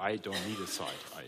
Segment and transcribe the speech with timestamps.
[0.00, 0.88] I don't need a side.
[1.14, 1.22] I,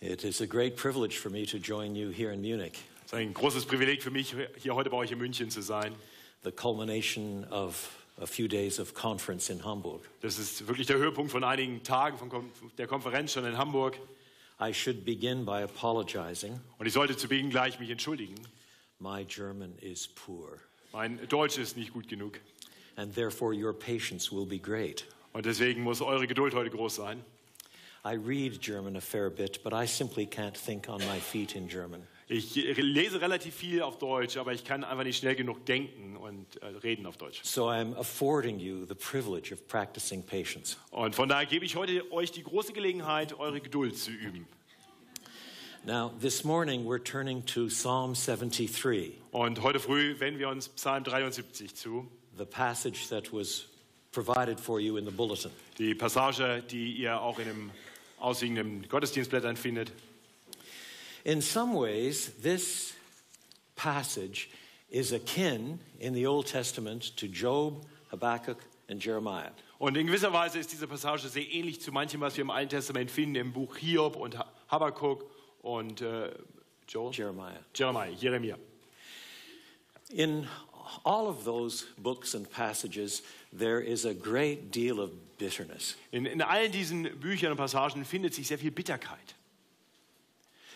[0.00, 3.14] It is a great privilege for me to join you here in Munich, es ist
[3.14, 5.94] ein großes Privileg für mich, hier heute bei euch in München zu sein.
[6.42, 10.00] the culmination of a few days of conference in Hamburg.
[10.20, 12.30] Das ist wirklich der Höhepunkt von einigen Tagen von
[12.78, 13.96] der Konferenz schon in Hamburg.
[14.60, 16.60] I should begin by apologizing.
[16.78, 18.34] Und ich sollte zu Beginn gleich mich entschuldigen.
[18.98, 20.58] My German is poor,
[20.92, 22.40] Mein Deutsch ist nicht gut genug.
[22.96, 25.06] And therefore your patience will be great.
[25.32, 27.24] Und deswegen muss eure Geduld heute groß sein.
[28.04, 31.68] I read German a fair bit, but I simply can't think on my feet in
[31.68, 32.06] German.
[32.28, 36.46] Ich lese relativ viel auf Deutsch, aber ich kann einfach nicht schnell genug denken und
[36.62, 37.40] äh, reden auf Deutsch.
[37.44, 40.78] So I'm affording you the privilege of practicing patience.
[40.90, 44.46] Und von daher gebe ich heute euch die große Gelegenheit, eure Geduld zu üben.
[45.84, 51.04] Now, this morning we're turning to Psalm 73, Und heute früh wenden wir uns Psalm
[51.04, 52.08] 73 zu.
[52.36, 53.66] The passage that was
[54.12, 55.50] provided for you in the bulletin.
[55.78, 57.70] Die Passage, die ihr auch in dem
[58.18, 59.92] ausliegenden Gottesdienstblättern findet.
[61.24, 62.94] In some ways, this
[63.76, 64.48] passage
[64.90, 69.50] is akin in the Old Testament to Job, Habakkuk, and Jeremiah.
[69.78, 72.70] Und in gewisser Weise ist diese Passage sehr ähnlich zu manchem, was wir im Alten
[72.70, 75.24] Testament finden, im Buch Hiob und Ha- Habakkuk
[75.62, 76.30] und äh,
[76.88, 77.12] Joel?
[77.14, 77.58] Jeremiah.
[77.74, 78.58] Jeremiah, Jeremia.
[80.10, 80.46] In
[81.04, 85.96] all of those books and passages, there is a great deal of bitterness.
[86.12, 89.34] In, in all diesen Büchern und Passagen findet sich sehr viel Bitterkeit.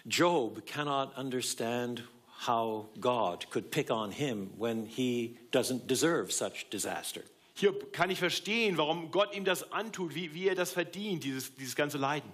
[0.06, 2.03] Job cannot understand
[2.47, 7.23] how God could pick on him when he doesn't deserve such disaster.
[7.56, 11.55] Hiob kann ich verstehen, warum Gott ihm das antut, wie, wie er das verdient, dieses,
[11.55, 12.30] dieses ganze Leiden.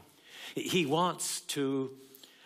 [0.55, 1.91] He wants to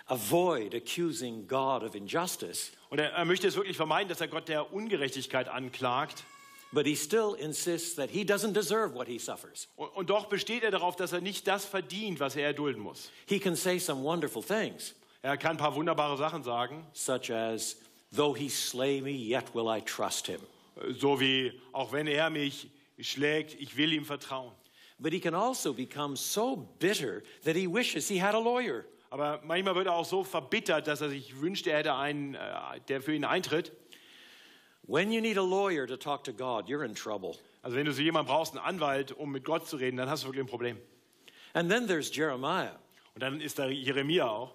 [0.08, 4.48] avoid accusing God of injustice, Und er, er möchte es wirklich vermeiden, dass er Gott
[4.48, 6.24] der Ungerechtigkeit anklagt.
[6.72, 9.68] but he still insists that he doesn't deserve what he suffers.
[9.76, 13.10] Und, und doch besteht er darauf, dass er nicht das verdient, was er erdulden muss.
[13.26, 17.76] He can say some wonderful things, Er kann ein paar wunderbare Sachen sagen, such as,
[18.14, 20.40] Though he slay me, yet will I trust him.
[20.98, 22.68] so wie, auch wenn er mich
[23.00, 24.52] schlägt, ich will ihm vertrauen.
[24.98, 28.84] But he can also become so bitter that he wishes he had a lawyer.
[29.10, 32.38] Aber manchmal wird er auch so verbittert, dass er sich wünscht, er hätte einen, äh,
[32.88, 33.72] der für ihn eintritt.
[34.82, 37.36] When you need a lawyer to talk to God, you're in trouble.
[37.62, 40.22] Also wenn du so jemanden brauchst, einen Anwalt, um mit Gott zu reden, dann hast
[40.22, 40.78] du wirklich ein Problem.
[41.54, 42.78] And then there's Jeremiah,
[43.14, 44.52] Und dann ist da Jeremia auch,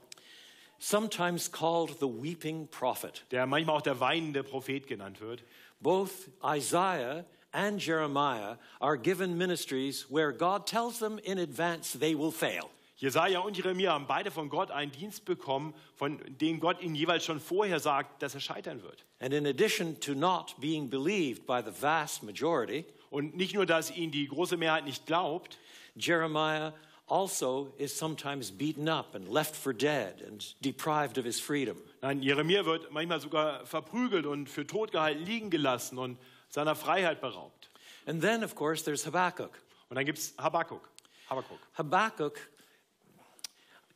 [0.79, 3.25] sometimes called the weeping prophet.
[3.31, 5.43] der manchmal auch der weinende Prophet genannt wird.
[5.81, 12.31] Both Isaiah and Jeremiah are given ministries where God tells them in advance they will
[12.31, 12.69] fail.
[13.01, 17.25] Jesaja und Jeremia haben beide von Gott einen Dienst bekommen, von dem Gott ihnen jeweils
[17.25, 19.05] schon vorher sagt, dass er scheitern wird.
[19.19, 23.89] And in addition to not being believed by the vast majority, Und nicht nur, dass
[23.89, 25.57] ihnen die große Mehrheit nicht glaubt,
[25.95, 26.73] Jeremiah
[27.07, 31.77] also is sometimes beaten up and left for dead and deprived of his freedom.
[32.03, 36.19] nein, Jeremia wird manchmal sogar verprügelt und für tot gehalten liegen gelassen und
[36.49, 37.71] seiner Freiheit beraubt.
[38.05, 39.51] And then, of course, there's Habakkuk.
[39.89, 40.87] Und dann gibt es Habakkuk.
[41.27, 41.59] Habakkuk.
[41.73, 42.37] Habakkuk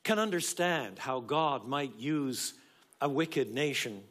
[0.05, 2.53] can understand how God might use
[3.01, 4.03] a wicked nation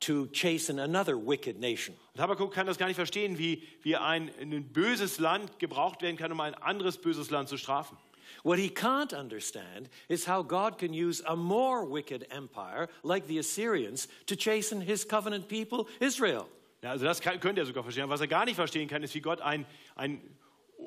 [0.00, 1.96] to chasten another wicked nation.
[2.14, 6.16] Und Habakkuk kann das gar nicht verstehen, wie, wie ein, ein böses Land gebraucht werden
[6.16, 7.96] kann, um ein anderes böses Land zu strafen.
[8.44, 13.38] What he can't understand is how God can use a more wicked empire like the
[13.38, 16.46] Assyrians to chasten his covenant people, Israel.
[16.82, 18.08] Ja, also das kann, könnte er sogar verstehen.
[18.08, 20.20] Was er gar nicht verstehen kann, ist, wie Gott ein, ein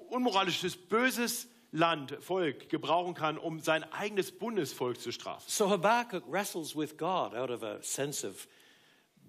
[0.10, 5.44] unmoralisches, böses Land, Volk gebrauchen kann, um sein eigenes Bundesvolk zu strafen.
[5.48, 8.48] So Habakkuk wrestles with God out of a sense of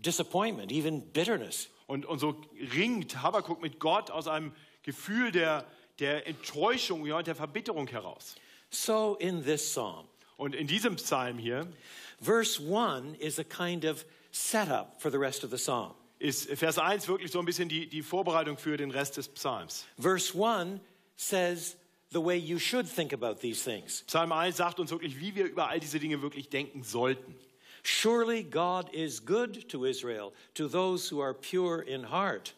[0.05, 1.69] disappointment, even bitterness.
[1.87, 2.41] Und, und so
[2.75, 4.53] ringt Habakkuk mit Gott aus einem
[4.83, 5.67] Gefühl der,
[5.99, 8.37] der Enttäuschung ja, und der Verbitterung heraus.
[8.71, 11.67] So in this psalm, Und in diesem Psalm hier
[12.21, 15.95] verse 1 is a kind of setup for the rest of the psalm.
[16.19, 19.85] ist Vers 1 wirklich so ein bisschen die, die Vorbereitung für den Rest des Psalms.
[19.99, 20.81] Verse 1
[21.17, 21.77] says
[22.13, 24.05] the way you should think about these things.
[24.07, 27.35] Psalm 1 sagt uns wirklich, wie wir über all diese Dinge wirklich denken sollten.
[27.83, 32.53] Surely God is good to Israel, to those who are pure in heart.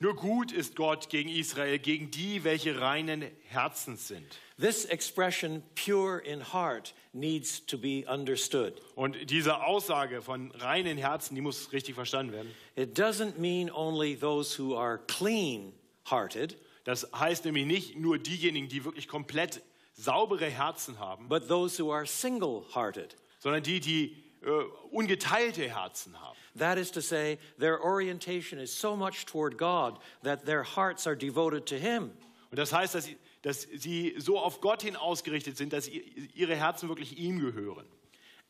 [0.00, 4.38] Nur gut ist Gott gegen Israel, gegen die, welche reinen Herzens sind.
[4.56, 8.80] This expression, pure in heart, needs to be understood.
[8.94, 12.50] Und diese Aussage von reinen Herzen, die muss richtig verstanden werden.
[12.76, 15.72] It doesn't mean only those who are clean
[16.04, 16.56] hearted,
[16.88, 19.60] Das heißt nämlich nicht nur diejenigen, die wirklich komplett
[19.92, 23.14] saubere Herzen haben, but those who are single hearted.
[23.40, 24.48] sondern die, die äh,
[24.90, 26.38] ungeteilte Herzen haben.
[26.58, 31.14] That is to say, their orientation is so much toward God that their hearts are
[31.14, 32.10] devoted to Him.
[32.50, 36.56] Und das heißt, dass sie, dass sie so auf Gott hin ausgerichtet sind, dass ihre
[36.56, 37.84] Herzen wirklich ihm gehören.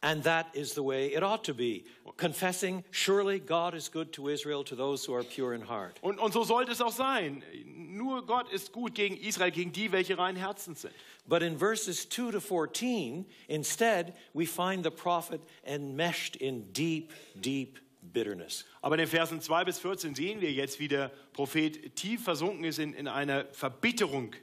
[0.00, 1.84] And that is the way it ought to be.
[2.16, 5.98] Confessing, surely God is good to Israel, to those who are pure in heart.
[6.02, 7.42] Und, und so sollte es auch sein.
[7.66, 10.94] Nur Gott ist gut gegen Israel, gegen die, welche rein Herzens sind.
[11.26, 17.80] But in verses 2 to 14, instead, we find the prophet enmeshed in deep, deep
[18.12, 18.64] bitterness.
[18.82, 22.64] Aber in den Versen 2 bis 14 sehen wir jetzt, wie der Prophet tief versunken
[22.64, 24.34] ist in, in einer Verbitterung.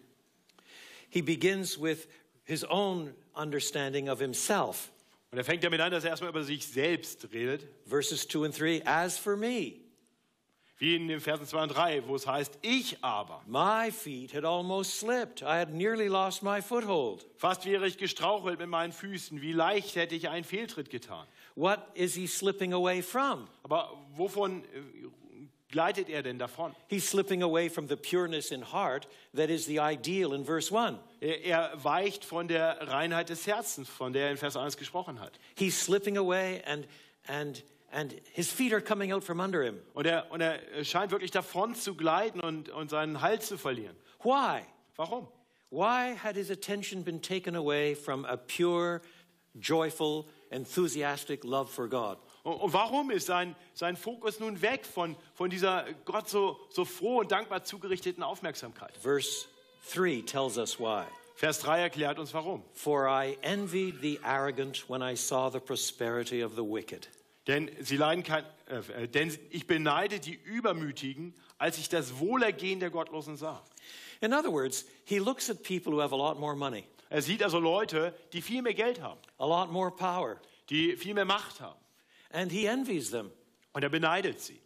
[1.10, 2.07] He begins with
[2.44, 4.92] his own understanding of himself.
[5.36, 7.68] Und er fängt damit an, dass er erstmal über sich selbst redet.
[7.86, 9.74] Verses 2 and 3 As for me,
[10.78, 13.44] Wie in den Versen 2 und 3, wo es heißt, ich aber.
[13.46, 15.42] my feet had almost slipped.
[15.42, 17.26] I had nearly lost my foothold.
[17.36, 19.42] Fast wäre ich gestrauchelt mit meinen Füßen.
[19.42, 21.28] Wie leicht hätte ich einen Fehltritt getan.
[21.56, 23.50] What is he slipping away from?
[23.64, 24.68] Aber wovon äh,
[25.70, 26.76] gleitet er denn davon?
[26.88, 30.98] He's slipping away from the pureness in heart that is the ideal in verse 1.
[31.22, 35.20] Er, er weicht von der Reinheit des Herzens, von der er in Vers 1 gesprochen
[35.20, 35.40] hat.
[35.56, 36.88] He's slipping away and
[37.28, 39.80] and and his feet are coming out from under him.
[39.94, 43.96] Und er, und er scheint wirklich davon zu gleiten und, und seinen Halt zu verlieren.
[44.22, 44.62] Why?
[44.98, 45.28] Warum?
[45.70, 49.02] Why had his attention been taken away from a pure,
[49.60, 52.18] joyful, enthusiastic love for God?
[52.45, 57.21] Und, warum ist sein, sein Fokus nun weg von, von dieser Gott so, so froh
[57.21, 58.95] und dankbar zugerichteten Aufmerksamkeit?
[59.01, 59.47] Verse
[59.92, 61.06] 3 tells us why.
[61.36, 62.63] Vers 3 erklärt uns warum.
[62.74, 67.09] For I envied the arrogant when I saw the prosperity of the wicked.
[67.47, 72.80] Denn, sie leiden kein, äh, äh, denn ich beneide die Übermütigen, als ich das Wohlergehen
[72.80, 73.63] der Gottlosen sah.
[74.21, 77.44] In other words, he looks at people who have a lot more money, Er sieht
[77.44, 80.39] also Leute, die viel mehr Geld haben, a lot more power,
[80.69, 81.80] die viel mehr Macht haben.
[82.31, 83.31] And he envies them.
[83.74, 84.60] Und er beneidet sie.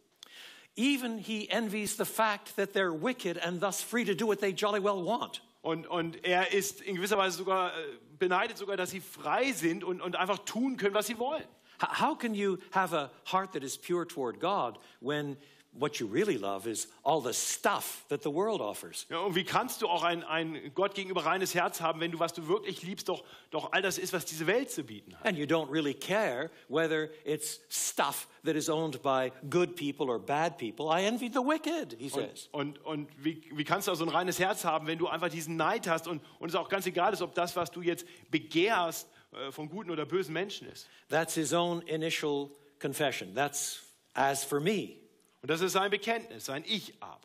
[0.76, 4.54] Even he envies the fact that they're wicked and thus free to do what they
[4.54, 5.42] jolly well want.
[5.62, 7.82] Und, und er ist in gewisser Weise sogar, äh,
[8.18, 11.44] beneidet sogar, dass sie frei sind und, und einfach tun können, was sie wollen.
[11.82, 15.38] How can you have a heart that is pure toward God when
[15.72, 19.06] what you really love is all the stuff that the world offers?
[19.10, 22.20] Ja, und wie kannst du auch ein, ein Gott gegenüber reines Herz haben, wenn du,
[22.20, 25.26] was du wirklich liebst, doch, doch all das ist, was diese Welt zu bieten hat?
[25.26, 30.20] And you don't really care whether it's stuff that is owned by good people or
[30.20, 30.88] bad people.
[30.88, 32.50] I envy the wicked, he says.
[32.52, 35.56] Und, und wie, wie kannst du also ein reines Herz haben, wenn du einfach diesen
[35.56, 39.08] Neid hast und, und es auch ganz egal ist, ob das, was du jetzt begehrst,
[39.32, 40.88] äh, von guten oder bösen Menschen ist?
[41.10, 42.50] That's his own initial
[42.80, 43.36] confession.
[43.36, 43.84] That's
[44.14, 45.00] as for me.
[45.42, 47.20] Und das ist sein Bekenntnis, sein Ich aber.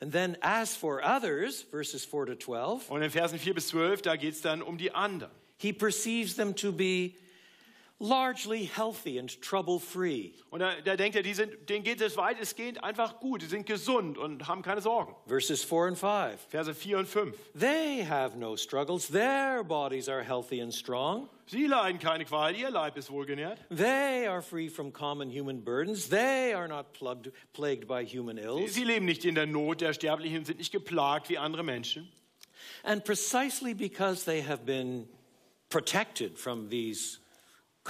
[0.00, 4.02] And then as for others, verses 4 to 12, Und in Versen 4 bis 12,
[4.02, 5.32] da geht es dann um die anderen.
[5.58, 7.14] he perceives them to be
[8.00, 10.32] largely healthy and trouble free.
[10.50, 13.42] Und da, da denkt er, die sind, denen geht es weitestgehend einfach gut.
[13.42, 15.14] Die sind gesund und haben keine Sorgen.
[15.26, 16.40] Verses 4 and 5.
[16.48, 17.36] Verse 4 und 5.
[17.58, 19.08] They have no struggles.
[19.08, 21.28] Their bodies are healthy and strong.
[21.46, 23.58] Sie leiden keine Qual, ihr Leib ist wohlgenährt.
[23.70, 26.08] They are free from common human burdens.
[26.08, 28.74] They are not plugged, plagued by human ills.
[28.74, 32.08] Sie leben nicht in der Not der Sterblichen sind nicht geplagt wie andere Menschen.
[32.82, 35.08] And precisely because they have been
[35.68, 37.19] protected from these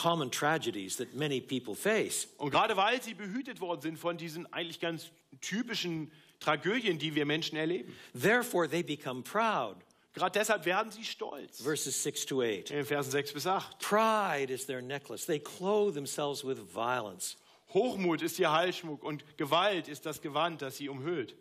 [0.00, 4.50] common tragedies that many people face, Und gerade weil sie behütet worden sind von diesen
[4.52, 5.11] eigentlich ganz
[5.41, 6.11] typischen
[6.41, 7.94] Tragödien, die wir Menschen erleben.
[8.14, 9.76] therefore they become proud.
[10.14, 11.63] Gerade deshalb werden sie stolz.
[11.63, 12.70] Verses 6 to 8.
[12.70, 13.79] In Versen 6 bis 8.
[13.79, 15.27] Pride is their necklace.
[15.27, 17.36] They clothe themselves with violence.
[17.72, 21.36] Hochmut ist ihr Halsschmuck und Gewalt ist das Gewand, das sie umhüllt.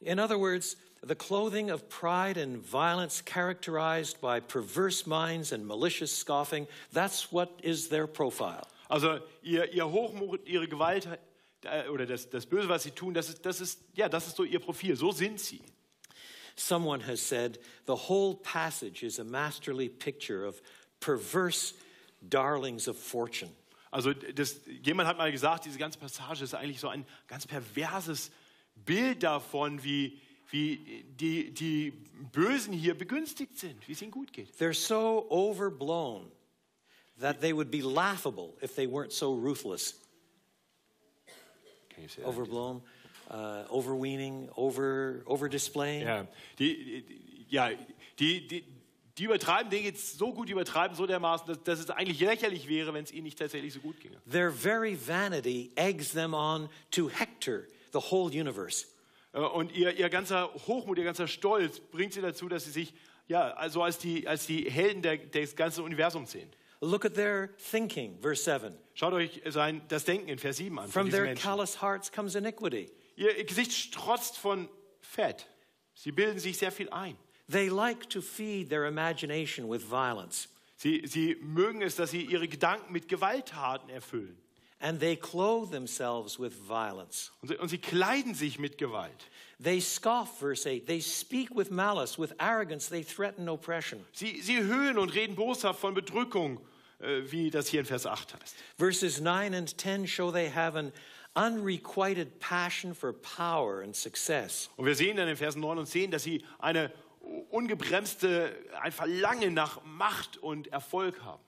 [0.00, 6.12] In other words, the clothing of pride and violence characterized by perverse minds and malicious
[6.12, 8.66] scoffing, that's what is their profile.
[8.90, 11.06] Also ihr, ihr Hochmut, ihre Gewalt
[11.62, 14.36] äh, oder das, das Böse, was sie tun, das ist, das, ist, ja, das ist
[14.36, 14.96] so ihr Profil.
[14.96, 15.60] So sind sie.
[16.56, 20.60] Someone has said the whole passage is a masterly picture of
[21.00, 21.74] perverse
[22.28, 23.50] darlings of fortune.
[23.90, 28.30] Also das, jemand hat mal gesagt, diese ganze Passage ist eigentlich so ein ganz perverses
[28.74, 31.92] Bild davon, wie, wie die, die
[32.32, 34.50] Bösen hier begünstigt sind, wie es ihnen gut geht.
[34.58, 36.30] They're so overblown
[37.20, 39.94] that they would be laughable if they weren't so ruthless.
[42.24, 42.80] Overblown,
[43.28, 46.02] uh, overweening, over, overdisplaying.
[46.02, 46.26] Ja,
[46.58, 47.70] die, die, ja,
[48.18, 48.64] die, die,
[49.18, 52.94] die übertreiben Dinge jetzt so gut übertreiben, so dermaßen, dass, dass es eigentlich lächerlich wäre,
[52.94, 54.16] wenn es ihnen nicht tatsächlich so gut ginge.
[54.30, 58.86] Their very vanity eggs them on to hector the whole universe.
[59.38, 62.94] Äh, Und ihr, ihr ganzer Hochmut, ihr ganzer Stolz bringt sie dazu, dass sie sich
[63.28, 66.50] ja, also als, die, als die Helden der, des ganzen Universums sehen.
[66.80, 68.74] Look at their thinking, verse 7.
[68.94, 70.88] Schaut euch sein, das Denken in Vers 7 an.
[70.88, 71.42] From their Menschen.
[71.42, 72.90] callous hearts comes iniquity.
[73.16, 74.68] Ihr Gesicht strotzt von
[75.00, 75.46] Fett.
[75.94, 77.16] Sie bilden sich sehr viel ein.
[77.50, 82.46] They like to feed their imagination with violence, Sie, sie mögen es, dass sie ihre
[82.46, 84.38] Gedanken mit Gewalttaten erfüllen.
[84.80, 87.30] And they clothe themselves with violence.
[87.42, 89.28] Und sie, und sie kleiden sich mit Gewalt.
[89.60, 90.86] They scoff, verse 8.
[90.86, 94.04] They speak with malice, with arrogance, they threaten oppression.
[94.12, 96.60] Sie, sie höhnen und reden boshaft von Bedrückung,
[97.00, 98.54] äh, wie das hier in Vers 8 heißt.
[98.76, 100.92] Verses 9 and 10 show they have an
[101.34, 104.70] unrequited passion for power and success.
[104.76, 106.92] Und wir sehen dann in Versen 9 und 10, dass sie eine
[107.50, 111.42] ungebremste, ein Verlangen nach Macht und Erfolg haben.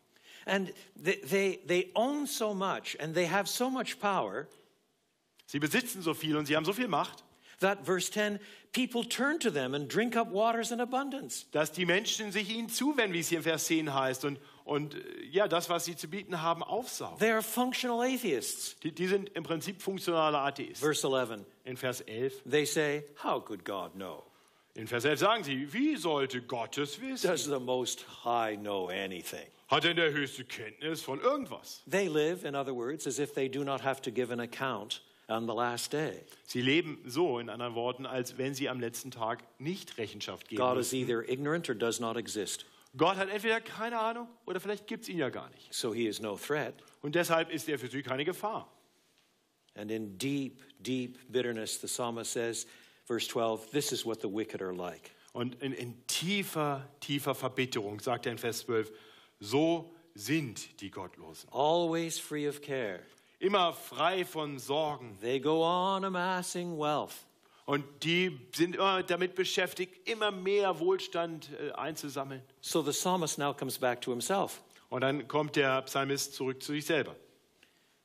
[0.47, 4.49] And they, they, they own so much and they have so much power
[5.51, 7.25] Sie besitzen so viel und sie haben so viel Macht,
[7.59, 8.39] that, verse 10,
[8.73, 11.47] people turn to them and drink up waters in abundance.
[11.51, 14.95] dass die Menschen sich ihnen zuwenden, wie es hier in Vers 10 heißt, und, und
[14.95, 17.19] äh, ja, das, was sie zu bieten haben, aufsaugen.
[17.19, 18.79] They are functional atheists.
[18.85, 20.77] Die, die sind im Prinzip funktionale Atheisten.
[20.77, 24.23] Verse 11, In Vers 11, they say, How could God know?
[24.77, 27.27] in Vers 11 sagen sie, wie sollte Gott es wissen?
[27.29, 29.49] Does the Most High know anything?
[29.71, 31.83] Hat denn der höchste Kenntnis von irgendwas?
[31.89, 35.01] They live, in other words, as if they do not have to give an account
[35.29, 36.25] on the last day.
[36.45, 40.61] Sie leben so, in anderen Worten, als wenn sie am letzten Tag nicht Rechenschaft geben
[40.61, 41.09] God is müssen.
[41.09, 42.67] either ignorant or does not exist.
[42.97, 45.73] Gott hat entweder keine Ahnung oder vielleicht gibt es ihn ja gar nicht.
[45.73, 46.75] So he is no threat.
[47.03, 48.69] Und deshalb ist er für sie keine Gefahr.
[49.77, 52.67] And in deep, deep bitterness, the psalmist says,
[53.07, 55.13] verse 12, this is what the wicked are like.
[55.33, 58.91] Und in, in tiefer, tiefer Verbitterung, sagt er in Vers 12,
[59.41, 61.49] so sind die Gottlosen.
[61.51, 63.01] Always free of care.
[63.39, 65.19] Immer frei von Sorgen.
[65.21, 67.27] They go on amassing wealth.
[67.65, 72.43] Und die sind immer damit beschäftigt, immer mehr Wohlstand äh, einzusammeln.
[72.61, 74.61] So the psalmist now comes back to himself.
[74.89, 77.15] Und dann kommt der Psalmist zurück zu sich selber.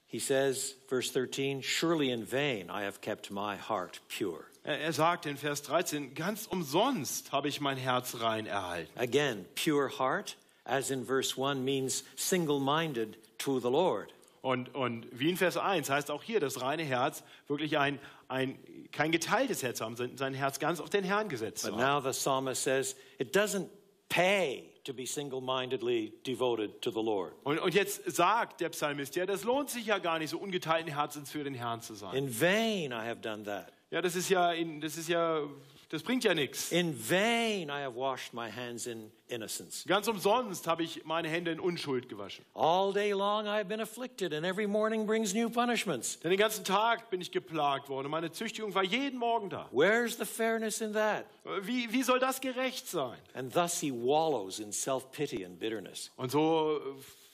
[0.05, 4.45] He says, verse 13, Surely in vain I have kept my heart pure.
[4.63, 8.97] Er, er sagt in Vers 13, ganz umsonst habe ich mein Herz rein erhalten.
[8.97, 14.11] Again, pure heart, as in verse 1, means single minded to the Lord.
[14.41, 18.59] Und, und wie in Vers 1 heißt auch hier das reine Herz wirklich ein, ein,
[18.91, 22.11] kein geteiltes Herz haben, sein sein Herz ganz auf den Herrn gesetzt But now the
[22.11, 23.67] psalmist says, It doesn't
[24.07, 27.33] pay to be single mindedly devoted to the Lord.
[27.43, 30.93] Und, und jetzt sagt der Psalmist, ja, das lohnt sich ja gar nicht, so ungeteilten
[30.93, 32.15] Herzens für den Herrn zu sein.
[32.15, 33.71] In vain I have done that.
[33.89, 35.41] Ja, das ist ja, das ist ja,
[35.89, 36.71] das bringt ja nichts.
[36.71, 39.85] In vain I have washed my hands in innocence.
[39.87, 42.45] Ganz umsonst habe ich meine Hände in Unschuld gewaschen.
[42.53, 46.19] All day long I have been afflicted, and every morning brings new punishments.
[46.19, 49.69] Denn den ganzen Tag bin ich geplagt worden und meine Züchtigung war jeden Morgen da.
[49.71, 51.25] Where's the fairness in that?
[51.61, 53.17] Wie, wie soll das gerecht sein?
[53.33, 56.11] And thus he wallows in self pity and bitterness.
[56.15, 56.79] Und so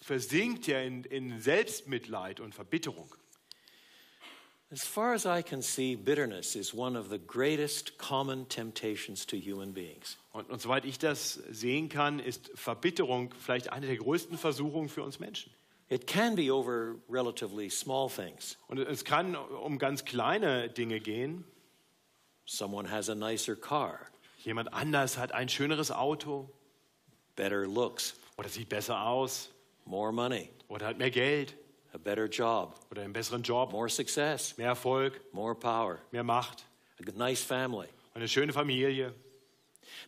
[0.02, 3.14] versinkt er in, in Selbstmitleid und Verbitterung.
[4.72, 9.38] As far as I can see, bitterness is one of the greatest common temptations to
[9.38, 10.18] human beings.
[10.34, 15.04] Und, und soweit ich das sehen kann, ist Verbitterung vielleicht eine der größten Versuchungen für
[15.04, 15.52] uns Menschen.
[15.90, 18.58] It can be over relatively small things.
[18.70, 21.44] Und es kann um ganz kleine Dinge gehen.
[22.46, 24.00] Someone has a nicer car,
[24.44, 26.50] Jemand anders hat ein schöneres Auto
[27.36, 29.52] better looks, oder sieht besser aus
[29.86, 31.56] more money, oder hat mehr Geld
[31.94, 36.66] a better job, oder einen besseren Job, more success, mehr Erfolg, more power, mehr Macht
[37.00, 37.88] a nice family.
[38.14, 39.14] eine schöne Familie.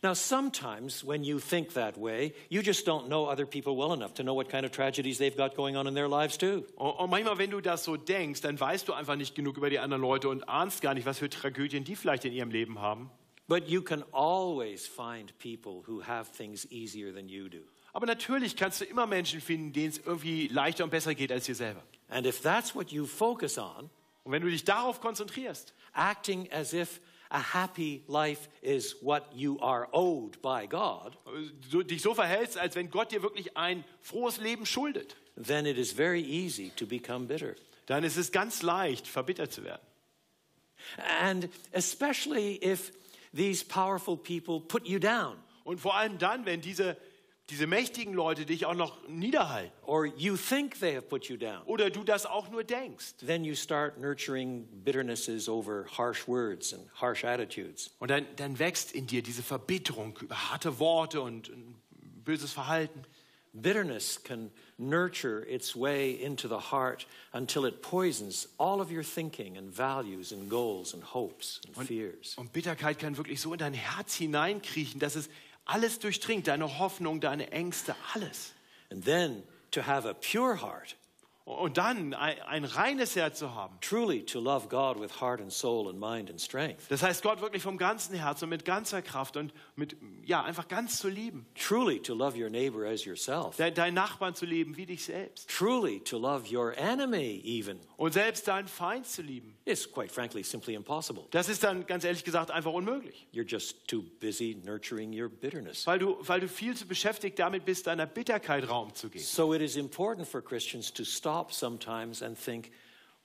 [0.02, 4.14] Now, sometimes when you think that way, you just don't know other people well enough
[4.14, 6.64] to know what kind of tragedies they've got going on in their lives, too.
[6.76, 9.70] Und und manchmal, wenn du das so denkst, dann weißt du einfach nicht genug über
[9.70, 12.80] die anderen Leute und ahnst gar nicht, was für Tragödien die vielleicht in ihrem Leben
[12.80, 13.10] haben.
[13.46, 17.58] But you can always find people who have things easier than you do.
[17.94, 21.46] Aber natürlich kannst du immer Menschen finden, denen es irgendwie leichter und besser geht als
[21.46, 21.82] dir selber.
[22.08, 23.88] And if that's what you focus on,
[24.24, 29.60] Und wenn du dich darauf konzentrierst, acting as if a happy life is what you
[29.60, 31.16] are owed by God,
[31.70, 35.76] du dich so verhältst, als wenn Gott dir wirklich ein frohes Leben schuldet, then it
[35.76, 37.54] is very easy to become bitter.
[37.86, 39.86] dann ist es ganz leicht, verbittert zu werden.
[41.20, 42.92] And especially if
[43.34, 46.96] these powerful people put you down Und vor allem dann, wenn diese,
[47.50, 51.62] diese mächtigen Leute dich auch noch niederhalten or you think they have put you down.
[51.66, 53.16] oder du das auch nur denkst.
[53.24, 57.90] Then you start nurturing bitternesses over harsh words and harsh attitudes.
[57.98, 61.74] Und dann, dann wächst in dir diese Verbitterung über harte Worte und ein
[62.24, 63.04] böses Verhalten.
[63.52, 69.56] Bitterness can nurture its way into the heart until it poisons all of your thinking
[69.56, 72.36] and values and goals and hopes and fears.
[72.36, 75.28] Und Bitterkeit kann wirklich so in dein Herz hineinkriechen, dass es
[75.64, 78.52] alles durchdringt, deine Hoffnung, deine Ängste, alles.
[78.90, 80.96] And then to have a pure heart,
[81.46, 83.76] Und dann ein, ein reines Herz zu haben.
[83.82, 87.42] truly to love God with heart and soul and mind and strength, Das heißt, Gott
[87.42, 89.94] wirklich vom ganzen Herzen und mit ganzer Kraft und mit,
[90.24, 91.44] ja, einfach ganz zu lieben.
[91.54, 95.46] truly to love your neighbor as yourself, De, deinen Nachbarn zu lieben wie dich selbst.
[95.50, 99.54] truly to love your enemy even, Und selbst deinen Feind zu lieben.
[99.64, 101.24] Is quite frankly simply impossible.
[101.30, 103.26] Das ist dann ganz ehrlich gesagt einfach unmöglich.
[103.32, 105.86] You're just too busy nurturing your bitterness.
[105.86, 109.24] Weil du, weil du viel zu beschäftigt damit bist, deiner Bitterkeit Raum zu geben.
[109.24, 112.72] So it is important for Christians to stop sometimes and think,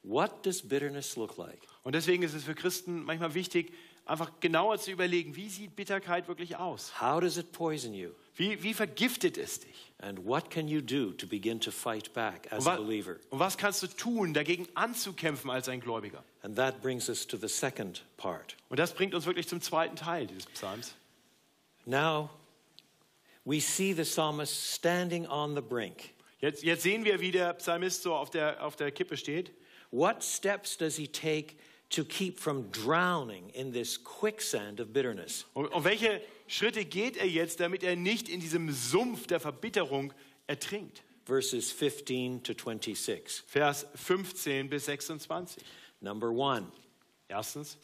[0.04, 1.60] what does bitterness look like?
[1.84, 3.74] Und deswegen ist es für Christen manchmal wichtig,
[4.10, 7.00] einfach genauer zu überlegen, wie sieht Bitterkeit wirklich aus?
[7.00, 8.10] How does it poison you?
[8.36, 9.92] Wie, wie vergiftet es dich?
[10.00, 13.18] And what can you do to begin to fight back as Und a believer?
[13.30, 16.24] und was kannst du tun, dagegen anzukämpfen als ein Gläubiger?
[16.42, 18.56] And that brings us to the second part.
[18.70, 20.96] Und das bringt uns wirklich zum zweiten Teil dieses Psalms.
[21.86, 22.30] Now,
[23.44, 26.14] we see the psalmist standing on the brink.
[26.40, 29.52] Jetzt, jetzt sehen wir, wie der Psalmist so auf der, auf der Kippe steht.
[29.92, 31.56] What steps does he take
[31.90, 35.46] to keep from drowning in this quicksand of bitterness?
[35.54, 40.14] Und, und welche Schritte geht er jetzt, damit er nicht in diesem Sumpf der Verbitterung
[40.48, 41.04] ertrinkt?
[41.26, 43.44] Verses 15 to 26.
[43.46, 45.64] Vers 15 bis 26.
[46.02, 46.72] Number one,
[47.28, 47.78] Erstens,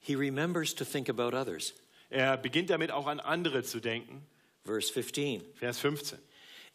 [0.00, 1.72] he remembers to think about others.
[2.10, 4.26] er beginnt damit auch an andere zu denken.
[4.64, 5.42] Verse 15.
[5.54, 6.18] Vers 15.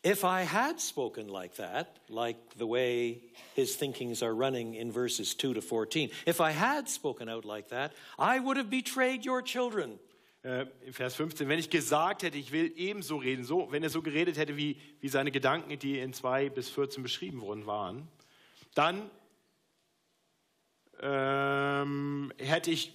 [0.07, 3.19] If I had spoken like that, like the way
[3.55, 7.67] his thinkings are running in verses 2 to 14, if I had spoken out like
[7.69, 9.99] that, I would have betrayed your children.
[10.45, 11.49] Äh, Vers 15.
[11.49, 14.77] Wenn ich gesagt hätte, ich will ebenso reden, so, wenn er so geredet hätte, wie,
[15.01, 18.07] wie seine Gedanken, die in 2 bis 14 beschrieben worden waren,
[18.75, 19.09] dann
[21.01, 22.93] ähm, hätte ich.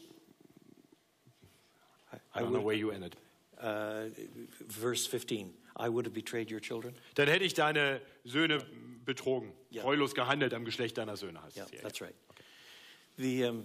[2.35, 3.16] I don't know where you ended.
[3.62, 4.09] Uh,
[4.66, 6.95] verse 15, I would have betrayed your children.
[7.14, 8.59] Dann hätte ich deine Söhne
[9.05, 9.83] betrogen, Ja.
[9.83, 11.43] treulos gehandelt am Geschlecht deiner Söhne.
[11.43, 11.81] Heißt Yeah, es hier.
[11.83, 12.14] that's right.
[13.19, 13.64] The, um,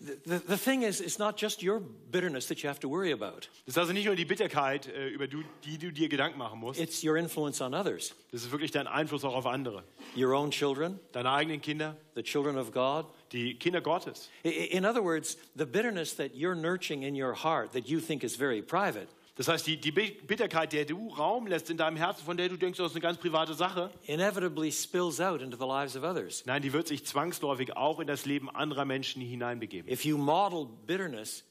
[0.00, 3.48] the, the, thing is, it's not just your bitterness that you have to worry about,
[3.66, 6.58] Das ist also nicht nur die Bitterkeit, äh, über du, die du dir Gedanken machen
[6.60, 6.80] musst.
[6.80, 9.84] it's your influence on others, Das ist wirklich dein Einfluss auch auf andere.
[10.16, 13.06] your own children, Deine eigenen Kinder, the children of God.
[13.32, 14.28] die Kinder Gottes.
[14.42, 18.36] In other words, the bitterness that you're nurturing in your heart that you think is
[18.36, 22.36] very private Das heißt, die, die Bitterkeit, der du Raum lässt in deinem Herzen, von
[22.36, 25.96] der du denkst, das ist eine ganz private Sache, inevitably spills out into the lives
[25.96, 26.46] of others.
[26.46, 29.90] nein, die wird sich zwangsläufig auch in das Leben anderer Menschen hineinbegeben.
[29.90, 31.44] If you model bitterness,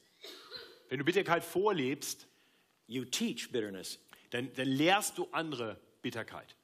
[0.88, 2.26] Wenn du Bitterkeit vorlebst,
[2.86, 3.98] you teach bitterness.
[4.30, 6.56] dann, dann lehrst du andere Bitterkeit.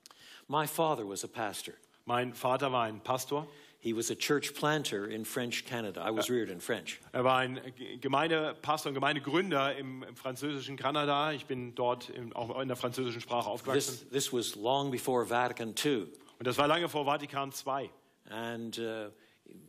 [0.49, 1.75] My father was a pastor.
[2.07, 3.47] Mein Vater war ein Pastor.
[3.83, 6.05] He was a church planter in French Canada.
[6.07, 7.01] I was reared in French.
[7.13, 7.59] Er war ein
[8.03, 11.33] Gemeindepastor und Gemeindegründer im, im französischen Kanada.
[11.33, 13.99] Ich bin dort im, auch in der französischen Sprache aufgewachsen.
[14.11, 16.09] This, this was long before Vatican II.
[16.39, 17.89] Und das war lange vor Vatikan II.
[18.29, 19.09] And uh,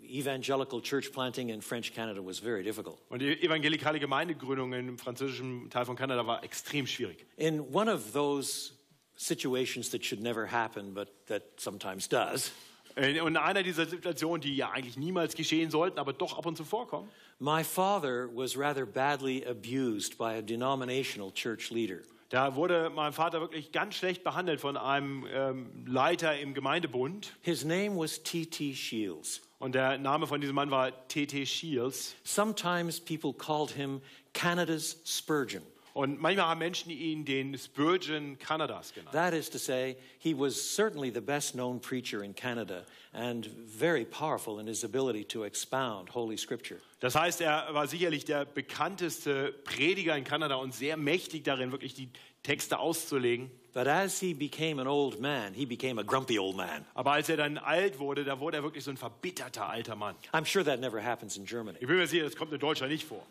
[0.04, 3.00] evangelical church planting in French Canada was very difficult.
[3.10, 7.26] Und die evangelikale Gemeindegründung im französischen Teil von Kanada war extrem schwierig.
[7.38, 8.74] In one of those
[9.15, 12.52] situations that should never happen, but that sometimes does,
[12.96, 16.58] Und in einer dieser Situationen, die ja eigentlich niemals geschehen sollten, aber doch ab und
[16.58, 22.00] zu vorkommen, my father was rather badly abused by a denominational church leader.
[22.32, 27.34] da wurde mein Vater wirklich ganz schlecht behandelt von einem ähm, Leiter im Gemeindebund.
[27.42, 28.74] His name was T.T.
[28.74, 29.42] Shields.
[29.60, 31.46] Und der Name von diesem Mann war T.T.
[31.46, 32.16] Shields.
[32.24, 34.02] Sometimes people called him
[34.34, 35.62] Canada's Spurgeon.
[35.94, 39.12] Und manchmal haben Menschen ihn den Spurgeon Kanadas genannt.
[39.14, 44.06] That is to say, he was certainly the best known preacher in Canada and very
[44.06, 46.80] powerful in his ability to expound Holy Scripture.
[47.02, 51.94] Das heißt, er war sicherlich der bekannteste Prediger in Kanada und sehr mächtig darin, wirklich
[51.94, 52.10] die
[52.44, 53.52] Texte auszulegen.
[53.74, 56.86] But as he became an old man, he became a grumpy old man.
[56.94, 60.16] Aber als er dann alt wurde, da wurde er wirklich so ein verbitterter alter Mann.
[60.34, 62.92] I'm sure that never happens in Germany, Ich bin mir sicher, das kommt in Deutschland
[62.92, 63.26] nicht vor.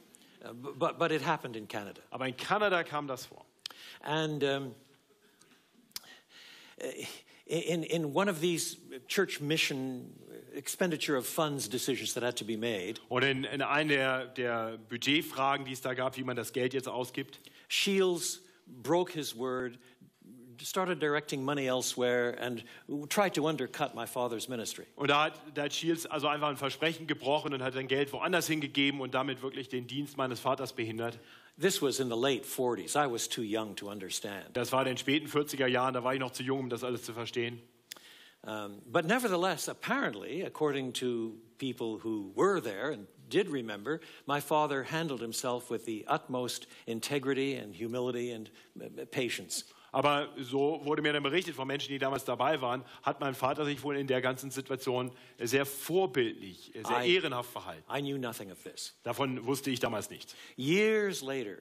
[0.45, 2.01] Uh, but, but it happened in Canada.
[2.13, 3.43] Aber in Kanada kam das vor.
[4.03, 4.75] And um,
[7.47, 8.77] in, in one of these
[9.09, 10.13] church mission
[10.55, 14.79] expenditure of funds decisions that had to be made, Und in, in einer der, der
[14.89, 19.79] Budgetfragen, die es da gab, wie man das Geld jetzt ausgibt, Shields broke his word,
[20.65, 22.65] started directing money elsewhere, and
[23.09, 24.87] tried to undercut my father's ministry.
[24.97, 28.13] und da hat, da hat Shields also einfach ein Versprechen gebrochen und hat sein Geld
[28.13, 31.19] woanders hingegeben und damit wirklich den Dienst meines Vaters behindert.
[31.59, 32.97] This was in the late 40s.
[32.97, 34.47] I was too young to understand.
[34.55, 36.85] Das war in den späten 40er Jahren, da war ich noch zu jung, um das
[36.85, 37.61] alles zu verstehen.
[38.43, 44.83] Um, but nevertheless, apparently, according to people who were there and did remember, my father
[44.85, 48.51] handled himself with the utmost integrity and humility and
[48.83, 49.65] uh, patience.
[49.93, 53.65] Aber so wurde mir dann berichtet von Menschen, die damals dabei waren, hat mein Vater
[53.65, 57.85] sich wohl in der ganzen Situation sehr vorbildlich, sehr I- ehrenhaft verhalten.
[57.93, 58.95] I knew nothing of this.
[59.03, 60.35] Davon wusste ich damals nichts.
[60.57, 61.57] Years later,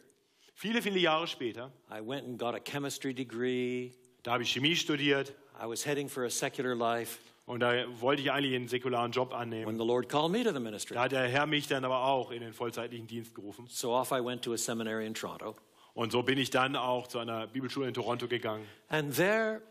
[0.54, 3.94] Viele, viele Jahre später, I went and got a chemistry degree.
[4.24, 8.22] da habe ich Chemie studiert I was heading for a secular life und da wollte
[8.22, 9.65] ich eigentlich einen säkularen Job annehmen.
[9.68, 10.96] when the Lord called me to the ministry.
[10.96, 13.68] Da hat der Herr mich dann aber auch in den vollzeitlichen Dienst gerufen.
[13.70, 15.56] So off I went to a seminary in Toronto.
[16.00, 18.66] Und so bin ich dann auch zu einer Bibelschule in Toronto gegangen.
[18.88, 19.62] And there,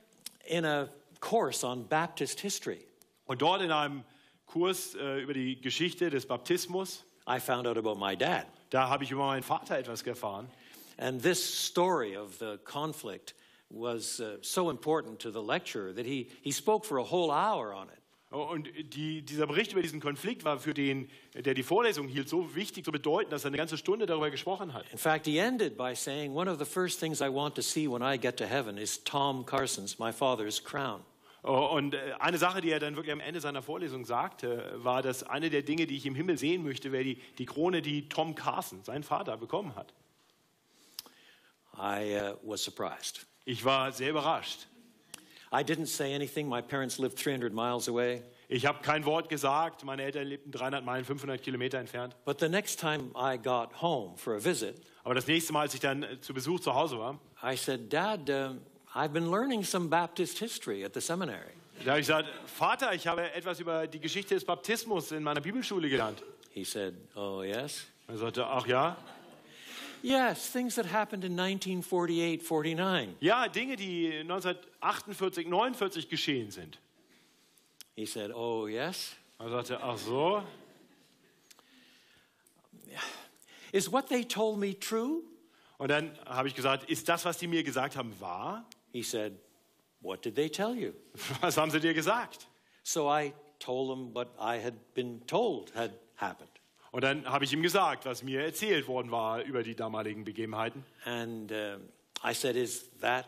[0.45, 2.85] in a course on Baptist history,
[3.25, 4.05] Und dort in einem
[4.45, 8.45] Kurs äh, über die Geschichte des Baptismus, I found out about my dad.
[8.69, 10.51] da habe ich über meinen Vater etwas erfahren.
[10.99, 13.35] And this story of the conflict
[13.71, 17.73] was uh, so important to the lecturer that he, he spoke for a whole hour
[17.73, 18.03] on it.
[18.31, 22.55] Und die, dieser Bericht über diesen Konflikt war für den, der die Vorlesung hielt, so
[22.55, 24.85] wichtig, so bedeutend, dass er eine ganze Stunde darüber gesprochen hat.
[24.93, 27.89] In fact, he ended by saying, One of the first things I want to see
[27.89, 31.01] when I get to heaven is Tom Carson's, my father's crown.
[31.43, 35.01] Oh, Und äh, eine Sache, die er dann wirklich am Ende seiner Vorlesung sagte, war,
[35.01, 38.11] dass eine der Dinge, die ich im Himmel sehen möchte, wäre die, die Krone, die
[38.11, 39.95] Tom Carson, sein Vater, bekommen hat.
[41.75, 43.25] I uh, was surprised.
[43.47, 44.67] Ich war sehr überrascht.
[45.53, 46.49] I didn't say anything.
[46.49, 48.23] My parents lived 300 miles away.
[48.49, 49.85] Ich habe kein Wort gesagt.
[49.85, 52.15] Meine Eltern lebten 300 Meilen, 500 Kilometer entfernt.
[52.25, 55.75] But the next time I got home for a visit, Aber das nächste Mal, als
[55.75, 58.61] ich dann äh, zu Besuch zu Hause war, I said, Dad, um,
[58.95, 61.53] I've been learning some Baptist history at the seminary.
[61.85, 65.41] da habe ich gesagt, Vater, ich habe etwas über die Geschichte des Baptismus in meiner
[65.41, 66.23] Bibelschule gelernt.
[66.51, 67.87] He said, Oh, yes?
[68.09, 68.97] Er sagte, ach ja?
[70.03, 73.17] Yes, things that happened in 1948 49.
[73.21, 76.79] Ja, Dinge, die 1948, 49 geschehen sind.
[77.97, 79.17] He said, Oh, yes?
[79.39, 80.43] Er sagte, ach so?
[83.73, 85.23] Is what they told me true?
[85.79, 88.65] Und dann habe ich gesagt, ist das, was die mir gesagt haben, wahr?
[88.93, 89.39] He said,
[90.01, 90.93] What did they tell you?
[91.41, 92.47] Was haben sie dir gesagt?
[92.85, 96.58] So I told him what I had been told had happened.
[96.91, 100.85] Und dann habe ich ihm gesagt, was mir erzählt worden war über die damaligen Begebenheiten.
[101.05, 101.89] And um,
[102.25, 103.27] I said, Is that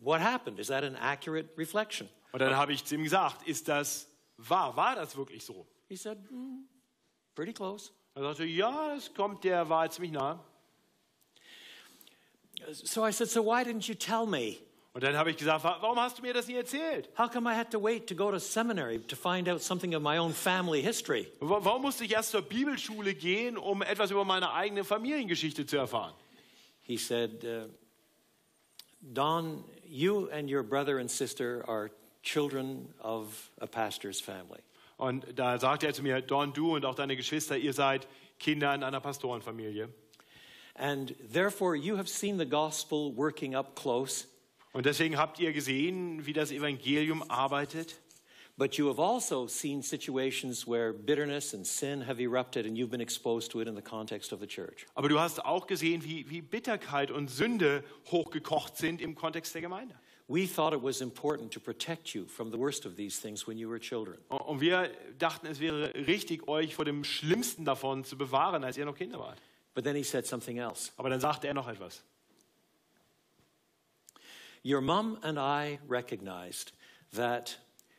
[0.00, 0.58] what happened?
[0.58, 2.08] Is that an accurate reflection?
[2.32, 4.76] Und dann habe ich zu ihm gesagt, ist das wahr?
[4.76, 5.66] War das wirklich so?
[5.88, 6.64] He said, "Mm,
[7.34, 7.90] Pretty close.
[8.14, 10.44] Er sagte, ja, es kommt der Wahrheit ziemlich nah.
[12.72, 14.58] So I said, So why didn't you tell me?
[14.98, 17.08] Und dann habe ich gesagt, "Wa- warum hast du mir das nie erzählt?
[17.16, 20.02] How come I had to wait to go to seminary to find out something of
[20.02, 21.28] my own family history?
[21.38, 25.76] Wa- Warum musste ich erst zur Bibelschule gehen, um etwas über meine eigene Familiengeschichte zu
[25.76, 26.14] erfahren?
[26.82, 27.68] He said, uh,
[29.00, 31.92] Don, you and your brother and sister are
[32.24, 34.58] children of a pastor's family.
[34.96, 38.08] Und da sagte er zu mir, Don, du und auch deine Geschwister, ihr seid
[38.40, 39.90] Kinder in einer Pastorenfamilie.
[40.74, 44.26] And therefore, you have seen the gospel working up close,
[44.78, 47.96] Und deswegen habt ihr gesehen, wie das Evangelium arbeitet.
[48.56, 53.00] but you have also seen situations where bitterness and sin have erupted, and you've been
[53.00, 54.86] exposed to it in the context of the church.
[54.94, 59.62] Aber du hast auch gesehen, wie, wie Bitterkeit und Sünde hochgekocht sind im Kontext der
[59.62, 59.96] Gemeinde.
[60.28, 63.58] We thought it was important to protect you from the worst of these things when
[63.58, 64.18] you were children.
[64.28, 68.84] Und wir dachten, es wäre richtig, euch vor dem Schlimmsten davon zu bewahren, als ihr
[68.84, 69.42] noch Kinder wart.
[69.74, 70.92] But then he said something else.
[70.96, 72.04] Aber dann sagte er noch etwas.
[74.64, 76.72] Your mom and I recognized
[77.12, 77.58] that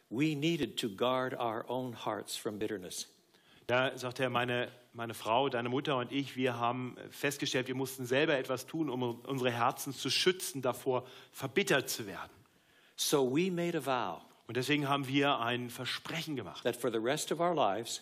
[0.09, 3.07] we needed to guard our own hearts from bitterness.
[3.67, 8.05] Da sagte er, meine, meine Frau, deine Mutter und ich, wir haben festgestellt, wir mussten
[8.05, 12.31] selber etwas tun, um unsere Herzen zu schützen, davor verbittert zu werden.
[12.95, 16.97] So we made a vow Und deswegen haben wir ein Versprechen gemacht, that for the
[16.97, 18.01] rest of our lives,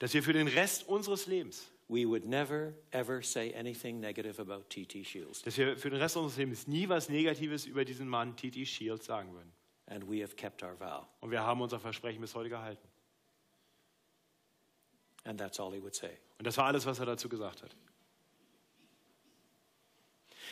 [0.00, 4.70] dass wir für den Rest unseres Lebens, we would never, ever say anything negative about
[4.70, 5.02] T.T.
[5.02, 5.42] Shields.
[5.42, 9.06] dass wir für den Rest unseres Lebens nie was Negatives über diesen Mann Titi Shields
[9.06, 9.52] sagen würden.
[9.86, 11.08] And we have kept our vow.
[11.20, 12.86] Und wir haben unser Versprechen bis heute gehalten.
[15.24, 16.16] And that's all he would say.
[16.38, 17.74] Und das war alles, was er dazu gesagt hat.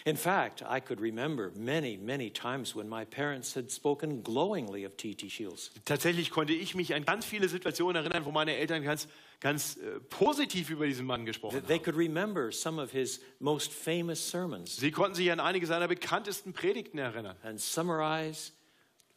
[0.09, 4.97] In fact, I could remember many, many times when my parents had spoken glowingly of
[4.97, 5.29] T.T.
[5.29, 5.71] Shields.
[5.85, 9.07] Tatsächlich konnte ich mich an ganz viele Situationen erinnern, wo meine Eltern ganz,
[9.39, 14.19] ganz äh, positiv über diesen Mann gesprochen They could remember some of his most famous
[14.31, 17.37] sermons Sie konnten sich an einige seiner bekanntesten Predigten erinnern.
[17.43, 18.53] and summarize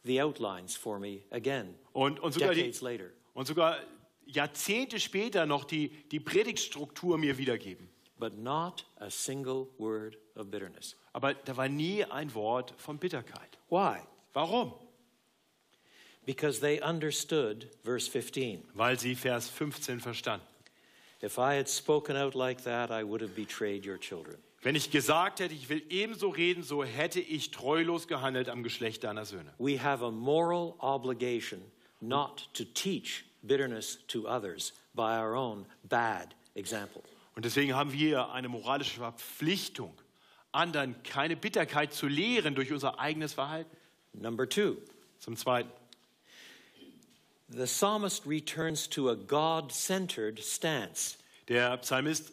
[0.04, 3.06] the outlines for me again, Und, und, sogar, die, decades later.
[3.32, 3.78] und sogar
[4.26, 7.88] Jahrzehnte später noch die, die Predigtstruktur mir wiedergeben.
[8.18, 10.96] But not a single word of bitterness.
[11.12, 13.58] Aber da war nie ein Wort von Bitterkeit.
[13.68, 14.00] Why?
[14.32, 14.72] Warum?
[16.24, 18.62] Because they understood verse 15.
[18.74, 20.46] Weil sie Vers 15 verstanden.
[21.20, 24.38] If I had spoken out like that, I would have betrayed your children.
[24.62, 29.02] Wenn ich gesagt hätte, ich will ebenso reden, so hätte ich treulos gehandelt am Geschlecht
[29.02, 29.52] deiner Söhne.
[29.58, 31.60] We have a moral obligation
[32.00, 37.02] not to teach bitterness to others by our own bad example.
[37.34, 39.92] Und deswegen haben wir eine moralische Verpflichtung,
[40.52, 43.76] anderen keine Bitterkeit zu lehren durch unser eigenes Verhalten.
[44.12, 44.76] Number two,
[45.18, 45.70] Zum Zweiten.
[47.48, 51.16] the psalmist returns to a God centered stance.
[51.48, 52.32] Der Psalmist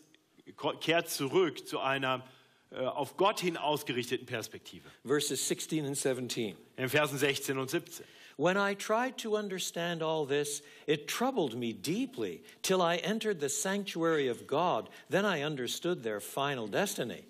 [0.81, 2.23] kehrt zurück zu einer
[2.71, 4.87] äh, auf Gott hin ausgerichteten Perspektive.
[5.03, 6.55] Verses 16 and 17.
[6.77, 8.05] In Versen 16 und 17.
[8.37, 13.49] When I tried to understand all this, it troubled me deeply till I entered the
[13.49, 14.89] sanctuary of God.
[15.09, 17.25] Then I understood their final destiny.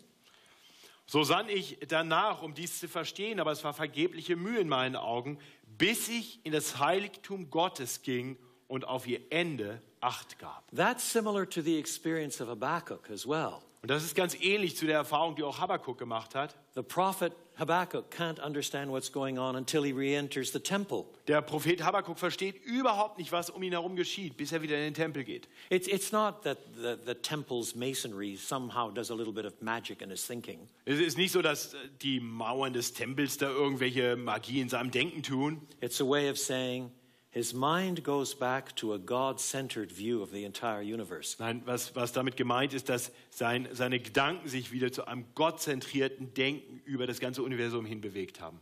[1.11, 4.95] So sann ich danach, um dies zu verstehen, aber es war vergebliche Mühe in meinen
[4.95, 5.39] Augen,
[5.75, 10.69] bis ich in das Heiligtum Gottes ging und auf ihr Ende Acht gab.
[10.69, 13.63] That's similar to the experience of Habakkuk as well.
[13.81, 16.55] Und das ist ganz ähnlich zu der Erfahrung, die auch Habakkuk gemacht hat.
[16.75, 21.05] The prophet Habakkuk can't understand what's going on until he re enters the temple.
[21.27, 24.83] Der Prophet Habakkuk versteht überhaupt nicht, was um ihn herum geschieht, bis er wieder in
[24.83, 25.49] den Tempel geht.
[25.69, 30.01] It's, it's not that the, the temple's masonry somehow does a little bit of magic
[30.01, 30.69] in his thinking.
[30.85, 34.91] Es ist nicht so, dass äh, die Mauern des Tempels da irgendwelche Magie in seinem
[34.91, 35.61] Denken tun.
[35.81, 36.91] It's a way of saying
[37.31, 41.35] his mind goes back to a God centered view of the entire universe.
[41.39, 46.33] Nein, was, was damit gemeint ist, dass sein, seine Gedanken sich wieder zu einem gottzentrierten
[46.33, 48.59] Denken über das ganze Universum hin bewegt haben.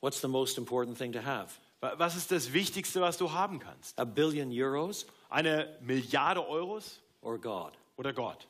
[0.00, 1.54] What's the most important thing to have?
[1.80, 3.98] Wa- Was ist das Wichtigste, was du haben kannst?
[3.98, 7.72] A billion euros Eine Milliarde Euros or God?
[7.96, 8.46] oder Gott?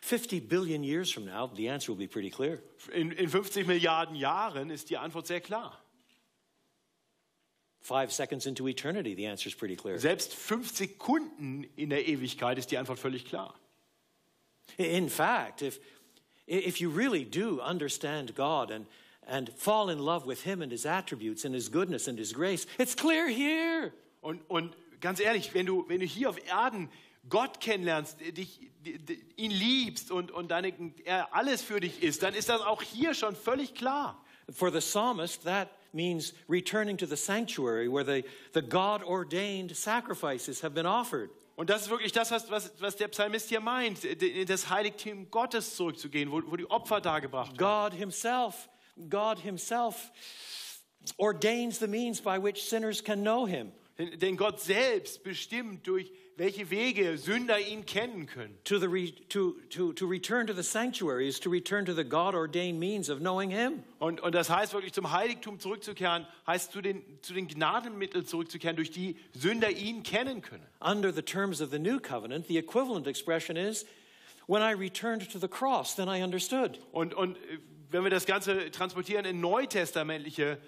[0.00, 2.60] 50 billion years from now, the answer will be pretty clear.
[2.92, 5.72] In, in 50 Milliarden Jahren ist die Antwort sehr klar.
[7.80, 9.98] Five seconds into eternity, the answer is pretty clear.
[9.98, 13.54] Selbst fünf Sekunden in der Ewigkeit ist die Antwort völlig klar.
[14.76, 15.78] In fact, if,
[16.46, 18.86] if you really do understand God and,
[19.26, 22.66] and fall in love with Him and His attributes and His goodness and His grace,
[22.78, 23.92] it's clear here.
[24.22, 26.90] Und, und ganz ehrlich, wenn du, wenn du hier auf Erden
[27.28, 30.72] Gott kennenlernst, dich, d- d- ihn liebst und, und deine,
[31.04, 34.24] er alles für dich ist, dann ist das auch hier schon völlig klar.
[34.52, 40.62] For the psalmist, that means returning to the sanctuary where the, the God ordained sacrifices
[40.62, 41.30] have been offered.
[41.56, 45.30] Und das ist wirklich das, was, was, was der Psalmist hier meint, in das Heiligtum
[45.30, 47.90] Gottes zurückzugehen, wo, wo die Opfer dargebracht werden.
[47.90, 48.70] God Himself,
[49.10, 50.10] God Himself
[51.18, 53.72] ordains the means by which sinners can know Him.
[53.98, 58.56] Denn Gott selbst bestimmt, durch welche Wege Sünder ihn kennen können.
[58.64, 62.04] To, the re, to, to, to return to the sanctuary is to return to the
[62.04, 63.82] God ordained means of knowing Him.
[63.98, 68.76] Und, und das heißt wirklich zum Heiligtum zurückzukehren, heißt zu den, zu den Gnadenmitteln zurückzukehren,
[68.76, 70.66] durch die Sünder ihn kennen können.
[70.80, 73.84] Under the terms of the new covenant, the equivalent expression is
[74.46, 76.78] when I returned to the cross, then I understood.
[76.92, 77.58] Und, und äh,
[77.90, 80.58] wenn wir das Ganze transportieren in neutestamentliche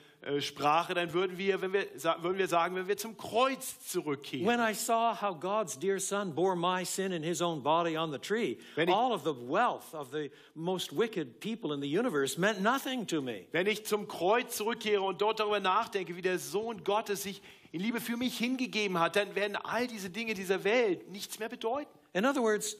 [0.41, 1.87] Sprache, dann würden wir, wenn wir,
[2.21, 4.47] würden wir sagen, wenn wir zum Kreuz zurückkehren.
[4.47, 8.13] When I saw how God's dear Son bore my sin in his own body on
[8.13, 11.89] the tree, Wenn ich- all of the wealth of the most wicked people in the
[11.99, 13.47] universe meant nothing to me.
[13.53, 17.81] Wenn ich zum Kreuz zurückkehre und dort darüber nachdenke, wie der Sohn Gottes sich in
[17.81, 21.91] Liebe für mich hingegeben hat, dann werden all diese Dinge dieser Welt nichts mehr bedeuten.
[22.13, 22.77] In other words,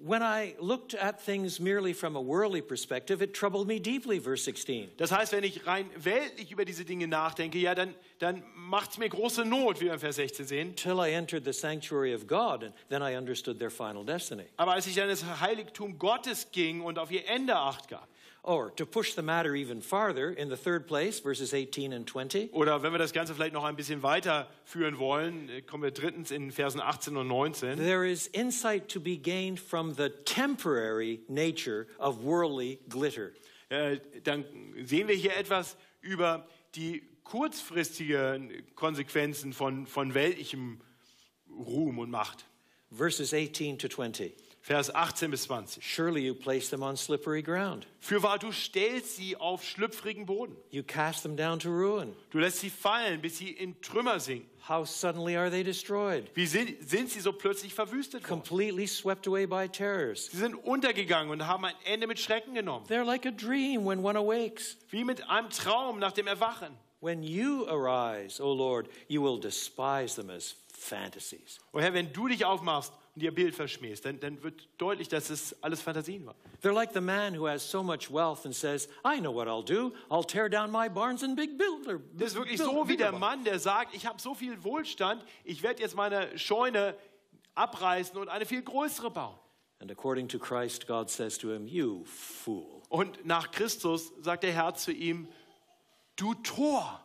[0.00, 4.44] when I looked at things merely from a worldly perspective, it troubled me deeply, verse
[4.44, 4.90] 16.
[4.96, 8.98] Das heißt, wenn ich rein weltlich über diese Dinge nachdenke, ja, dann, dann macht es
[8.98, 10.76] mir große Not, wie wir in Vers 16 sehen.
[10.76, 14.44] Till I entered the sanctuary of God, and then I understood their final destiny.
[14.56, 18.08] Aber als ich an das Heiligtum Gottes ging und auf ihr Ende Acht gab,
[18.46, 22.52] Or to push the matter even farther, in the third place, verses 18 and 20,
[22.52, 26.30] oder wenn wir das Ganze vielleicht noch ein bisschen weiterführen wollen, äh, kommen wir drittens
[26.30, 27.78] in Versen 18 und 19.
[27.78, 33.32] there is insight to be gained from the temporary nature of worldly glitter.
[33.70, 34.44] Äh, dann
[34.84, 40.82] sehen wir hier etwas über die kurzfristigen Konsequenzen von, von weltlichem
[41.48, 42.44] Ruhm und Macht.
[42.90, 44.43] Verses 18 to 20.
[44.64, 45.82] Vers 18 bis 20.
[45.84, 47.86] Surely you place them on slippery ground.
[48.00, 50.56] Fürwahr, du stellst sie auf schlüpfrigen Boden.
[50.70, 52.16] You cast them down to ruin.
[52.30, 54.48] Du lässt sie fallen, bis sie in Trümmer sinken.
[54.66, 56.30] How suddenly are they destroyed?
[56.32, 58.40] Wie sind, sind sie so plötzlich verwüstet worden?
[58.42, 60.30] Completely swept away by terrors.
[60.30, 62.86] Sie sind untergegangen und haben ein Ende mit Schrecken genommen.
[62.86, 64.78] They're like a dream when one awakes.
[64.88, 66.74] Wie mit einem Traum nach dem Erwachen.
[67.02, 71.60] When you arise, O Lord, you will despise them as fantasies.
[71.70, 75.30] Und Herr, wenn du dich aufmachst, und ihr Bild verschmähst, dann, dann wird deutlich, dass
[75.30, 76.34] es alles Fantasien war.
[76.62, 79.64] They're like the man who has so much wealth and says, I know what I'll
[79.64, 79.92] do.
[80.10, 82.00] I'll tear down my barns and big builder.
[82.14, 85.62] Das ist wirklich so wie der Mann, der sagt, ich habe so viel Wohlstand, ich
[85.62, 86.96] werde jetzt meine Scheune
[87.54, 89.38] abreißen und eine viel größere bauen.
[89.80, 92.82] And according to Christ, God says to him, You fool.
[92.88, 95.28] Und nach Christus sagt der Herr zu ihm,
[96.16, 97.00] du Tor,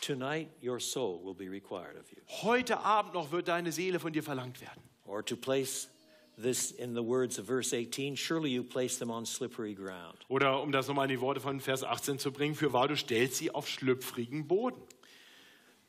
[0.00, 2.18] Tonight your soul will be required of you.
[2.42, 4.80] heute Abend noch wird deine Seele von dir verlangt werden.
[5.08, 5.88] Or to place
[6.36, 10.18] this in the words of verse 18, surely you place them on slippery ground.
[10.28, 12.96] Oder um das nochmal in die Worte von Vers 18 zu bringen, für wahr, du
[12.96, 14.80] stellst sie auf schlüpfrigen Boden.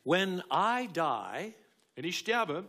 [0.05, 1.53] When I die,
[1.95, 2.65] Wenn ich sterbe,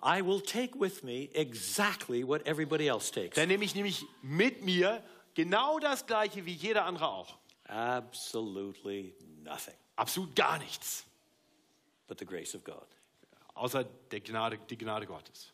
[0.00, 3.34] I will take with me exactly what everybody else takes.
[3.34, 5.02] dann nehme ich nämlich mit mir
[5.34, 7.36] genau das Gleiche wie jeder andere auch.
[7.64, 11.04] Absolutely nothing Absolut gar nichts,
[12.06, 12.86] but the grace of God.
[13.54, 15.52] außer der Gnade, die Gnade Gottes.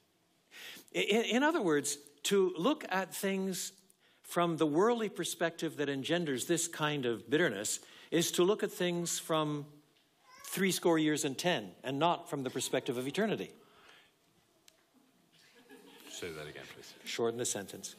[0.94, 3.72] In, in other words, to look at things
[4.22, 7.80] from the worldly perspective that engenders this kind of bitterness
[8.11, 9.66] is to look at things from
[10.46, 13.50] three score years and ten and not from the perspective of eternity.
[16.11, 16.94] Say that again, please.
[17.04, 17.96] Shorten the sentence.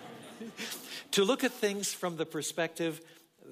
[1.10, 3.00] to look at things from the perspective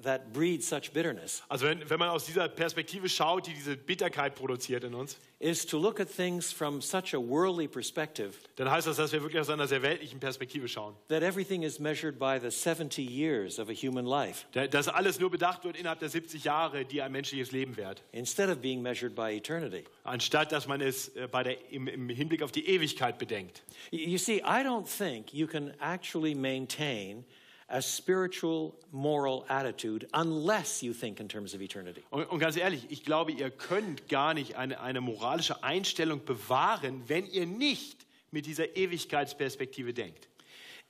[0.03, 4.35] that breeds such bitterness Also wenn, wenn man aus dieser Perspektive schaut, die diese Bitterkeit
[4.35, 8.87] produziert in uns, is to look at things from such a worldly perspective dann heißt
[8.87, 10.95] das, dass wir wirklich aus einer sehr weltlichen Perspektive schauen.
[11.07, 15.19] that everything is measured by the 70 years of a human life Da- Dass alles
[15.19, 18.01] nur bedacht wird innerhalb der 70 Jahre, die ein menschliches Leben währt.
[18.11, 19.85] instead of being measured by eternity.
[20.03, 23.63] Anstatt dass man es äh, bei der, im, im Hinblick auf die Ewigkeit bedenkt.
[23.91, 27.23] You see, I don't think you can actually maintain
[27.69, 32.03] a spiritual, moral attitude unless you think in terms of eternity.
[32.09, 37.03] Und, und ganz ehrlich, ich glaube, ihr könnt gar nicht eine, eine moralische Einstellung bewahren,
[37.07, 40.27] wenn ihr nicht mit dieser Ewigkeitsperspektive denkt.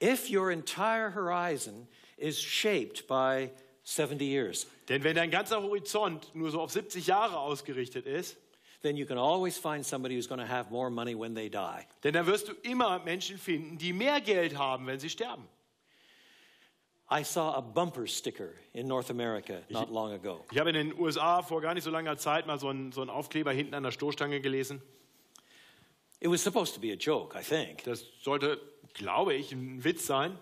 [0.02, 1.88] If your entire horizon
[2.18, 3.50] is shaped by
[3.84, 8.38] 70 years, Denn wenn dein ganzer Horizont nur so auf 70 Jahre ausgerichtet ist,
[8.82, 11.86] then you can always find somebody who's going to have more money when they die.
[12.04, 15.48] denn dann wirst du immer Menschen finden, die mehr Geld haben, wenn sie sterben.
[17.12, 20.46] I saw a bumper sticker in North America not long ago.
[20.52, 23.02] Ich habe in den USA vor gar nicht so langer Zeit mal so einen, so
[23.02, 24.82] einen Aufkleber hinten an der Stoßstange gelesen.
[26.22, 27.84] It was supposed to be a joke, I think.
[27.84, 28.60] Das sollte,
[28.94, 30.38] glaube ich, ein Witz sein.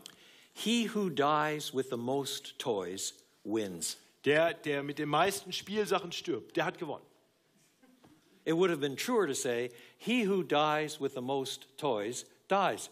[0.54, 3.98] He who dies with the most toys wins.
[4.26, 7.06] Der, der mit den meisten Spielsachen stirbt, der hat gewonnen.
[8.44, 12.90] It would have been truer to say, he who dies with the most toys dies.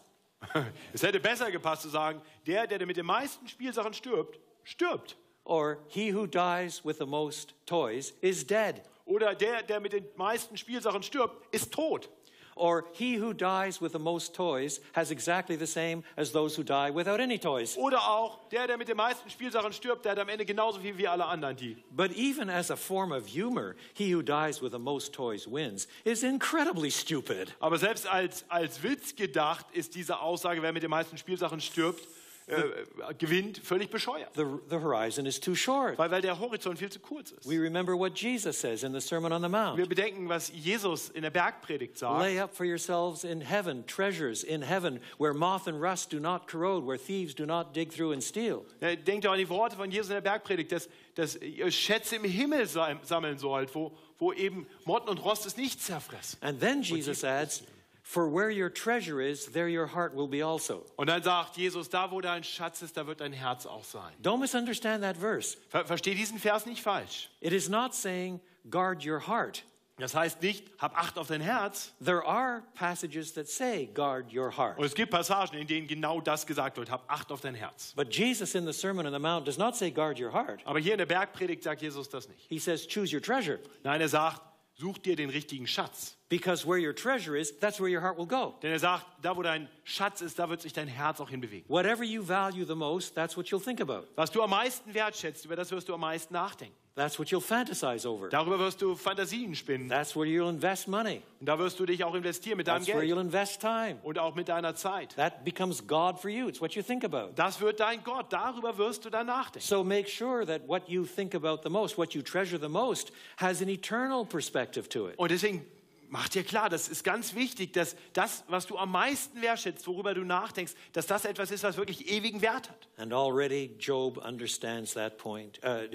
[0.92, 5.16] Es hätte besser gepasst zu sagen, der, der mit den meisten Spielsachen stirbt, stirbt.
[5.44, 8.82] Or he who dies with the most toys is dead.
[9.04, 12.10] Oder der, der mit den meisten Spielsachen stirbt, ist tot.
[12.56, 16.64] Or he who dies with the most toys has exactly the same as those who
[16.64, 17.76] die without any toys.
[17.76, 20.96] Oder auch der, der mit den meisten Spielsachen stirbt, der hat am Ende genauso viel
[20.96, 21.76] wie alle anderen die.
[21.90, 25.86] But even as a form of humor, he who dies with the most toys wins
[26.04, 27.54] is incredibly stupid.
[27.60, 32.00] Aber selbst als, als Witz gedacht ist diese Aussage, wer mit den meisten Spielsachen stirbt,
[32.48, 34.30] äh, gewinnt, völlig bescheuert.
[34.36, 35.98] The, the horizon is too short.
[35.98, 37.44] Weil, weil der Horizont viel zu kurz ist.
[37.48, 39.88] We remember what Jesus says in the Sermon on the Wir Mount.
[39.88, 42.20] bedenken, was Jesus in der Bergpredigt sagt.
[42.22, 46.46] Lay up for yourselves in heaven treasures in heaven where moth and rust do not
[46.46, 48.64] corrode, where thieves do not dig through and steal.
[48.80, 52.24] Denkt doch an die Worte von Jesus in der Bergpredigt, dass, dass ihr Schätze im
[52.24, 56.38] Himmel sam- sammeln sollt, wo, wo eben Motten und Rost es nicht zerfressen.
[56.42, 57.64] And then Jesus adds,
[58.08, 60.84] For where your treasure is, there your heart will be also.
[60.94, 64.14] Und dann sagt Jesus, da wo dein Schatz ist, da wird dein Herz auch sein.
[64.22, 65.56] Don't misunderstand that verse.
[65.70, 67.28] Ver Versteh diesen Vers nicht falsch.
[67.40, 68.40] It is not saying,
[68.70, 69.64] guard your heart.
[69.98, 71.94] Das heißt nicht, hab Acht auf dein Herz.
[72.00, 74.78] There are passages that say, guard your heart.
[74.78, 77.92] Und es gibt Passagen, in denen genau das gesagt wird, hab Acht auf dein Herz.
[77.96, 80.60] But Jesus in the Sermon on the Mount does not say, guard your heart.
[80.64, 82.46] Aber hier in der Bergpredigt sagt Jesus das nicht.
[82.48, 83.58] He says, choose your treasure.
[83.82, 84.42] Nein, er sagt,
[84.78, 86.15] such dir den richtigen Schatz.
[86.28, 88.54] Because where your treasure is, that's where your heart will go.
[88.60, 91.68] Denn er sagt, da wo dein Schatz ist, da wird sich dein Herz auch hinbewegen.
[91.68, 94.08] Whatever you value the most, that's what you'll think about.
[94.16, 96.74] Was du am meisten wertschätzt, über das wirst du am meisten nachdenken.
[96.96, 98.30] That's what you'll fantasize over.
[98.30, 99.88] Darüber wirst du Fantasien spinnen.
[99.88, 101.20] That's where you'll invest money.
[101.40, 103.98] Und da wirst du dich auch investieren mit deinem That's where Geld you'll invest time.
[104.02, 105.14] und auch mit deiner Zeit.
[105.16, 106.48] That becomes God for you.
[106.48, 107.34] It's what you think about.
[107.36, 108.32] Das wird dein Gott.
[108.32, 109.68] Darüber wirst du dann nachdenken.
[109.68, 113.12] So make sure that what you think about the most, what you treasure the most,
[113.36, 115.18] has an eternal perspective to it.
[115.18, 115.66] Und deswegen
[116.08, 120.14] mach dir klar, das ist ganz wichtig, dass das, was du am meisten wertschätzt, worüber
[120.14, 122.88] du nachdenkst, dass das etwas ist, was wirklich ewigen Wert hat.
[122.96, 125.60] And already Job understands that point.
[125.64, 125.86] Uh,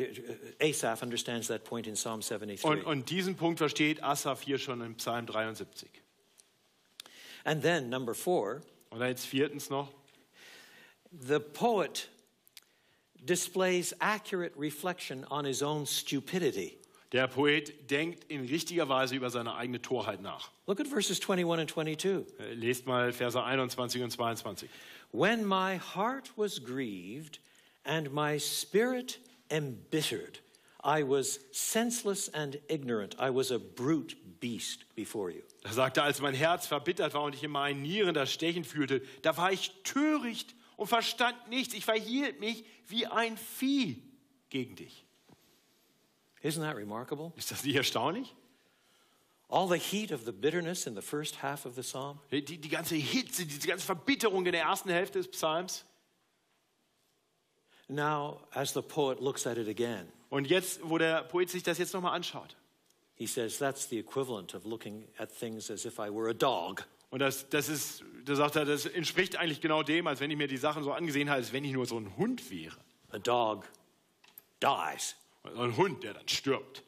[0.59, 2.63] Asaph understands that point in Psalm 73.
[2.63, 5.89] Und, und diesen Punkt versteht Asaph hier schon im Psalm 73.
[7.43, 9.89] And then, number four, Und dann jetzt viertens noch,
[11.11, 12.09] the poet
[13.23, 16.77] displays accurate reflection on his own stupidity.
[17.11, 20.51] Der Poet denkt in richtiger Weise über seine eigene Torheit nach.
[20.67, 22.39] Look at verses 21 and 22.
[22.39, 24.69] Äh, Lest mal Verse 21 und 22.
[25.11, 27.39] When my heart was grieved
[27.83, 30.39] and my spirit embittered,
[30.83, 33.15] I was senseless and ignorant.
[33.19, 35.41] I was a brute beast before you.
[35.63, 39.01] Da sagte als mein Herz verbittert war und ich in meinen Nieren das Stechen fühlte,
[39.21, 41.73] da war ich töricht und verstand nichts.
[41.73, 44.01] Ich verhielt mich wie ein Vieh
[44.49, 45.05] gegen dich.
[46.43, 47.31] Isn't that remarkable?
[47.35, 48.33] Ist das nicht erstaunlich?
[49.49, 52.69] All the heat of the bitterness in the first half of the psalm, Die, die
[52.69, 55.83] ganze Hitze, diese ganze Verbitterung in der ersten Hälfte des Psalms.
[57.89, 61.77] now as the poet looks at it again, Und jetzt, wo der Poet sich das
[61.77, 62.55] jetzt nochmal anschaut.
[63.15, 66.87] he says that's the equivalent of looking at things as if I were a dog.
[67.09, 70.37] Und das, das ist, da sagt er, das entspricht eigentlich genau dem, als wenn ich
[70.37, 72.77] mir die Sachen so angesehen habe, als wenn ich nur so ein Hund wäre.
[73.11, 73.67] A dog
[74.63, 76.83] dies, So ein Hund, der dann stirbt,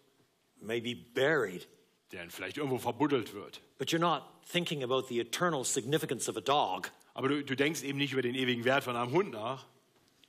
[0.62, 1.68] maybe buried,
[2.12, 3.62] der dann vielleicht irgendwo verbuddelt wird.
[3.78, 6.92] but you're not thinking about the eternal significance of a dog.
[7.16, 9.66] Aber du, du denkst eben nicht über den ewigen Wert von einem Hund nach.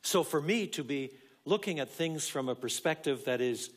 [0.02, 1.10] So for me to be
[1.44, 3.70] looking at things from a perspective that is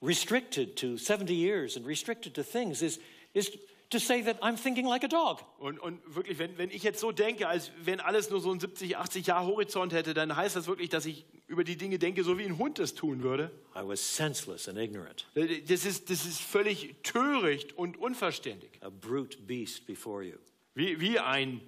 [0.00, 2.98] restricted to 70 years and restricted to things is,
[3.34, 3.50] is
[3.92, 5.42] to say that I'm thinking like a dog.
[5.58, 8.58] Und, und wirklich, wenn, wenn ich jetzt so denke, als wenn alles nur so ein
[8.60, 12.24] 70, 80 Jahre Horizont hätte, dann heißt das wirklich, dass ich über die Dinge denke,
[12.24, 13.50] so wie ein Hund das tun würde.
[13.76, 18.70] I was senseless and ignorant, Das ist, das ist völlig töricht und unverständig.
[18.80, 20.36] a brute beast before you.
[20.74, 21.60] Wie, wie ein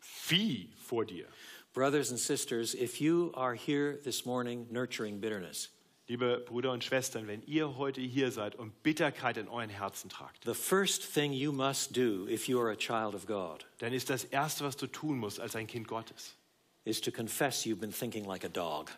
[0.00, 1.26] Vieh vor dir.
[1.74, 5.68] Brothers and sisters, if you are here this morning nurturing bitterness,
[6.08, 10.44] Liebe Brüder und Schwestern, wenn ihr heute hier seid und Bitterkeit in euren Herzen tragt,
[10.44, 14.08] the first thing you must do if you are a child of God dann ist
[14.08, 16.36] das Erste, was du tun musst als ein Kind Gottes,
[16.84, 18.92] is to confess you've been thinking like a dog.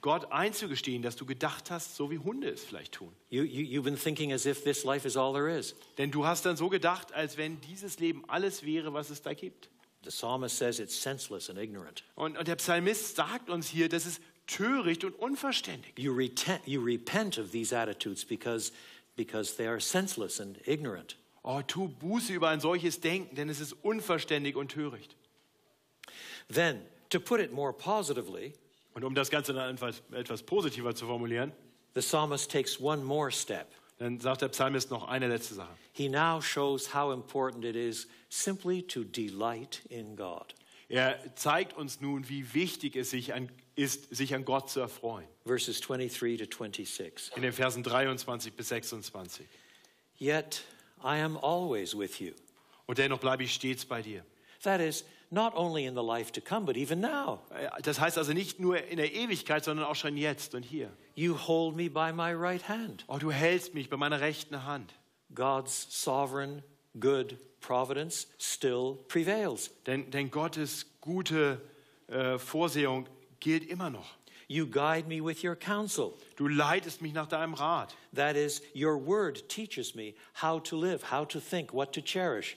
[0.00, 3.12] Gott einzugestehen, dass du gedacht hast, so wie Hunde es vielleicht tun.
[3.28, 5.76] You, you, you've been thinking as if this life is all there is.
[5.98, 9.34] Denn du hast dann so gedacht, als wenn dieses Leben alles wäre, was es da
[9.34, 9.68] gibt.
[10.02, 12.02] The psalmist says it's senseless and ignorant.
[12.14, 15.98] Und, und der Psalmist sagt uns hier, das ist töricht und unverständig.
[15.98, 16.18] You,
[16.66, 18.72] you repent of these attitudes because,
[19.16, 21.16] because they are senseless and ignorant.
[21.44, 25.16] Oh, tu Buße über ein solches Denken, denn es ist unverständig und töricht.
[26.48, 28.54] Then, to put it more positively,
[28.92, 31.52] Und um das Ganze dann etwas, etwas positiver zu formulieren,
[31.94, 33.68] the psalmist takes one more step.
[33.98, 35.76] dann sagt der Psalmist noch eine letzte Sache.
[35.92, 40.54] He now shows how important it is simply to delight in God.
[40.88, 45.26] Er zeigt uns nun, wie wichtig es sich an, ist, sich an Gott zu erfreuen.
[45.44, 47.36] Verses 23 to 26.
[47.36, 49.46] In den Versen 23 bis 26.
[50.18, 50.62] Yet
[51.02, 52.32] I am always with you.
[52.86, 54.24] Und dennoch bleibe ich stets bei dir.
[54.62, 57.40] That is, not only in the life to come, but even now.
[57.50, 60.90] Äh, Das heißt also nicht nur in der Ewigkeit, sondern auch schon jetzt und hier.
[61.14, 63.04] You hold me by my right hand.
[63.08, 64.94] Oh, du hältst mich bei meiner rechten Hand.
[65.34, 66.62] God's sovereign,
[66.98, 69.70] good providence still prevails.
[69.86, 71.60] Denn, denn Gottes gute
[72.08, 73.08] äh, Vorsehung
[73.40, 74.16] gilt immer noch.
[74.48, 76.18] You guide me with your counsel.
[76.36, 77.94] Du leitest mich nach deinem Rat.
[78.12, 82.56] That is, your word teaches me how to live, how to think, what to cherish.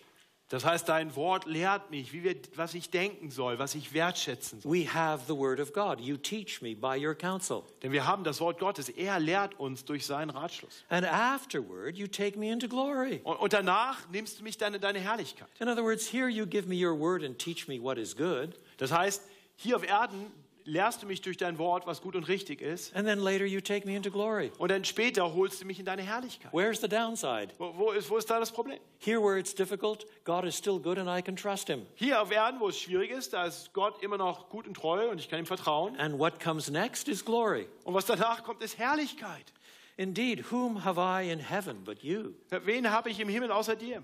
[0.49, 4.61] Das heißt, dein Wort lehrt mich, wie wir, was ich denken soll, was ich wertschätzen
[4.61, 4.71] soll.
[4.71, 5.99] We have the word of God.
[5.99, 7.63] You teach me by your counsel.
[7.81, 8.89] Denn wir haben das Wort Gottes.
[8.89, 10.83] Er lehrt uns durch seinen Ratschluss.
[10.89, 13.21] And afterward, you take me into glory.
[13.23, 15.47] Und, und danach nimmst du mich deine, deine Herrlichkeit.
[15.59, 18.53] In other words, here you give me your word and teach me what is good.
[18.77, 19.23] Das heißt,
[19.55, 20.31] hier auf Erden
[20.65, 22.95] lehrst du mich durch dein Wort, was gut und richtig ist.
[22.95, 24.51] And then later you take me into glory.
[24.57, 26.51] Und dann später holst du mich in deine Herrlichkeit.
[26.53, 27.49] Where's the downside?
[27.57, 28.79] Wo, wo, ist, wo ist da das Problem?
[28.99, 31.85] Here, where it's difficult, God is still good and I can trust Him.
[31.95, 35.09] Hier auf Erden, wo es schwierig ist, da ist Gott immer noch gut und treu
[35.09, 35.95] und ich kann ihm vertrauen.
[35.97, 37.67] And what comes next is glory.
[37.83, 39.53] Und was danach kommt, ist Herrlichkeit.
[39.97, 42.33] Indeed, whom have I in heaven but you?
[42.49, 44.03] Wen habe ich im Himmel außer dir?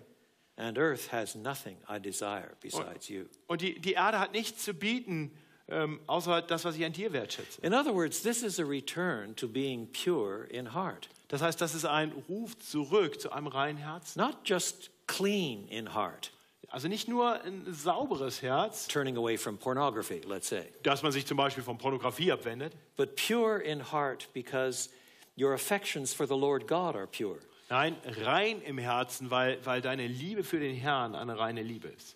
[0.56, 3.26] And earth has nothing I desire besides you.
[3.48, 5.32] Und die, die Erde hat nichts zu bieten,
[5.70, 7.62] ähm, außer das, was ich an dir wertschätze.
[7.62, 11.76] In other words, this is a return to being pure in heart, Das heißt, das
[11.76, 14.20] ist ein Ruf zurück zu einem reinen Herzen.
[14.20, 16.32] not just clean in heart,
[16.70, 21.26] Also nicht nur ein sauberes Herz, turning away from pornography, let's say, dass man sich
[21.26, 22.74] zum Beispiel von Pornografie abwendet.
[22.98, 24.90] but pure in heart because
[25.38, 27.38] your affections for the Lord God are pure.
[27.72, 27.96] Nein,
[28.26, 32.16] rein im Herzen, weil, weil deine Liebe für den Herrn eine reine Liebe ist.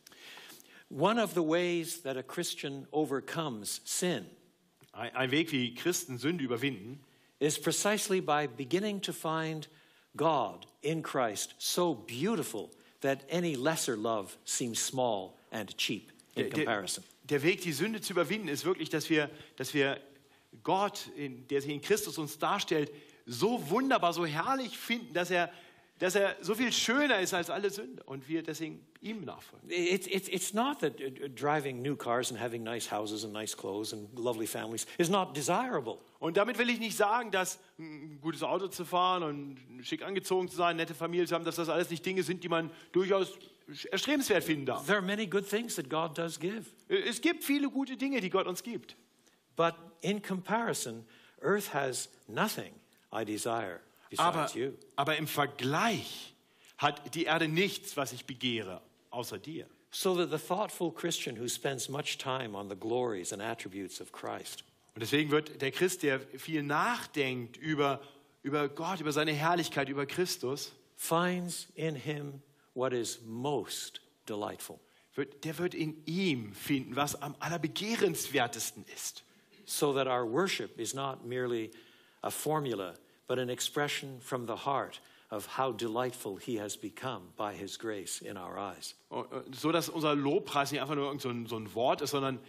[0.96, 4.26] One of the ways that a Christian overcomes sin
[4.94, 7.00] Ein, ein Weg, wie Christen Sünde überwinden,
[7.40, 9.68] is precisely by beginning to find
[10.16, 12.70] God in Christ so beautiful
[13.02, 17.04] that any lesser love seems small and cheap in Der, der, comparison.
[17.26, 20.00] der Weg, die Sünde zu überwinden, ist wirklich, dass wir, dass wir
[20.64, 22.92] Gott, in, der sich in Christus uns darstellt,
[23.26, 25.52] so wunderbar, so herrlich finden, dass er,
[26.00, 29.70] dass er so viel schöner ist als alle Sünde und wir deswegen ihm nachfolgen.
[29.70, 33.32] It's, it's, it's not that uh, uh, driving new cars and having nice houses and
[33.32, 36.00] nice clothes and lovely families is not desirable.
[36.20, 40.50] Und damit will ich nicht sagen, dass ein gutes Auto zu fahren und schick angezogen
[40.50, 43.38] zu sein, nette Familie zu haben, dass das alles nicht Dinge sind, die man durchaus
[43.92, 44.86] erstrebenswert finden darf.
[44.86, 46.66] There are many good things that God does give.
[46.88, 48.96] Es gibt viele gute Dinge, die Gott uns gibt.
[49.56, 51.06] But in comparison,
[51.42, 52.74] earth has nothing
[53.12, 53.80] I desire
[54.20, 54.50] Aber,
[54.96, 56.34] aber im Vergleich
[56.78, 59.68] hat die Erde nichts, was ich begehre, außer dir.
[59.92, 64.12] So that the thoughtful Christian who spends much time on the glories and attributes of
[64.12, 64.64] Christ
[64.96, 68.02] Und deswegen wird der Christ, der viel nachdenkt über,
[68.44, 72.42] über Gott, über seine Herrlichkeit, über Christus, finds in him
[72.76, 74.80] what is most delightful.
[75.16, 79.24] wird, der wird in ihm finden, was am allerbegehrenswertesten ist.
[79.66, 81.72] So that our worship is not merely
[82.22, 82.94] a formula,
[83.34, 88.22] but an expression from the heart of how delightful he has become by his grace
[88.22, 88.94] in our eyes.
[89.10, 92.02] Und- und So dass unser Lobpreis nicht einfach nur irgend so ein, so ein Wort
[92.02, 92.40] ist, sondern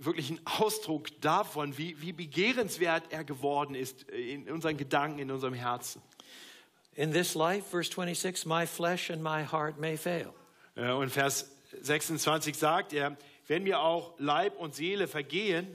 [0.00, 5.54] wirklich ein Ausdruck davon, wie, wie begehrenswert er geworden ist in unseren Gedanken, in unserem
[5.54, 6.02] Herzen.
[6.94, 10.34] In this life, verse 26, my flesh and my heart may fail.
[10.74, 11.48] Äh, Und Vers
[11.82, 13.16] 26 sagt er,
[13.46, 15.68] wenn mir auch Leib und Seele vergehen,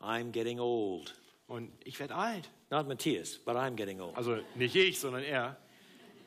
[0.00, 1.14] I'm getting old.
[1.48, 2.48] und ich werde alt.
[2.70, 4.16] Not Matthias, but I'm getting old.
[4.16, 5.56] Also nicht ich, sondern er.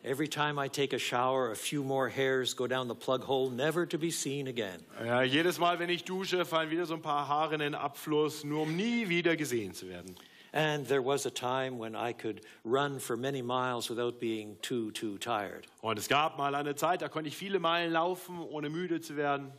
[0.02, 3.50] Every time I take a shower, a few more hairs go down the plug hole,
[3.50, 4.80] never to be seen again.
[5.04, 8.46] Ja, jedes Mal, wenn ich dusche, fallen wieder so ein paar Haare in den Abfluss,
[8.46, 10.16] nur um nie wieder gesehen zu werden.
[10.54, 14.90] And there was a time when I could run for many miles without being too,
[14.92, 15.68] too tired.
[15.82, 19.18] Und es gab mal eine Zeit, da konnte ich viele Meilen laufen, ohne müde zu
[19.18, 19.52] werden.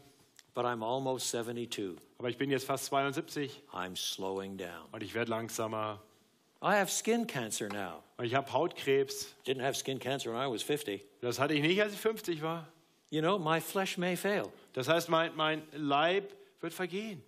[0.54, 1.96] But I'm almost 72.
[2.18, 4.88] Aber ich bin jetzt fast 72 I'm slowing down.
[4.90, 6.00] und ich werde langsamer.
[6.62, 8.02] I have skin cancer now.
[8.18, 9.34] Und ich habe Hautkrebs.
[9.46, 11.02] Didn't have skin cancer when I was 50.
[11.22, 12.68] Das hatte ich nicht, als ich 50 war.
[13.10, 14.52] You know, my flesh may fail.
[14.74, 17.22] Das heißt, mein, mein Leib wird vergehen.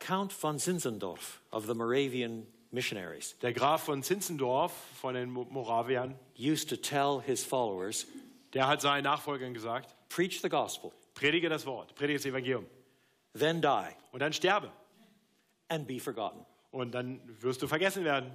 [0.00, 6.18] Count von Zinzendorf of the Moravian missionaries Der Graf von Zinzendorf, von den Mo- Moraviern,
[6.38, 8.06] used to tell his followers,
[8.54, 12.66] der hat seinen Nachfolgern gesagt, preach the gospel, predige das Wort, predige das Evangelium
[13.38, 14.70] then die, und dann sterbe.
[15.68, 16.44] and be forgotten.
[16.70, 18.30] Und dann wirst du vergessen werden.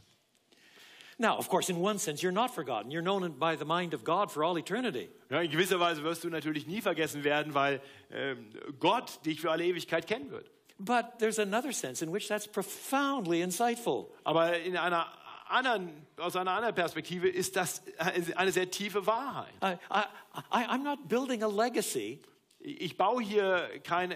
[1.18, 2.90] Now, of course, in one sense, you're not forgotten.
[2.90, 5.08] You're known by the mind of God for all eternity.
[5.30, 9.50] Ja, in gewisser Weise wirst du natürlich nie vergessen werden, weil ähm, Gott dich für
[9.50, 10.50] alle Ewigkeit kennen wird.
[10.78, 14.08] But there's another sense in which that's profoundly insightful.
[14.24, 15.06] Aber in einer
[15.48, 17.82] anderen, aus einer anderen Perspektive ist das
[18.34, 19.54] eine sehr tiefe Wahrheit.
[19.62, 20.04] I, I,
[20.52, 22.20] I, I'm not building a legacy,
[22.68, 24.12] Ich baue hier kein,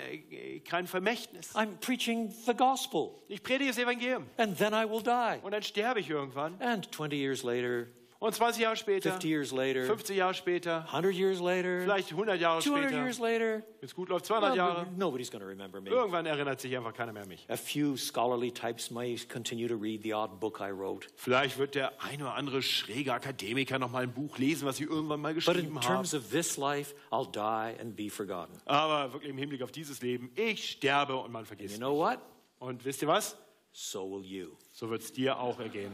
[0.65, 1.55] kein Vermächtnis.
[1.55, 5.39] I'm preaching the gospel, Ich predige das Evangelium and then I will die.
[5.45, 6.61] und dann sterbe ich irgendwann.
[6.61, 7.87] And 20 years later,
[8.23, 12.39] Und 20 Jahre später, 50 years later, 50 Jahre später, 100 years later, vielleicht 100
[12.39, 14.83] Jahre 200 später, years later, wenn es gut läuft, 200 Jahre.
[14.83, 15.89] well, nobody's going to remember me.
[15.89, 17.47] Irgendwann erinnert sich einfach keiner mehr an mich.
[17.49, 21.07] A few scholarly types may continue to read the odd book I wrote.
[21.17, 24.87] Vielleicht wird der ein oder andere schräge Akademiker noch mal ein Buch lesen, was ich
[24.91, 25.87] irgendwann mal But geschrieben in habe.
[25.87, 28.53] terms of this life, I'll die and be forgotten.
[28.67, 31.79] Aber wirklich im Hinblick auf dieses Leben, ich sterbe und man You vergisst.
[31.79, 32.19] know what?
[32.59, 33.35] Und wisst ihr was?
[33.73, 34.49] So will you.
[34.75, 35.93] So wird es dir auch ergehen.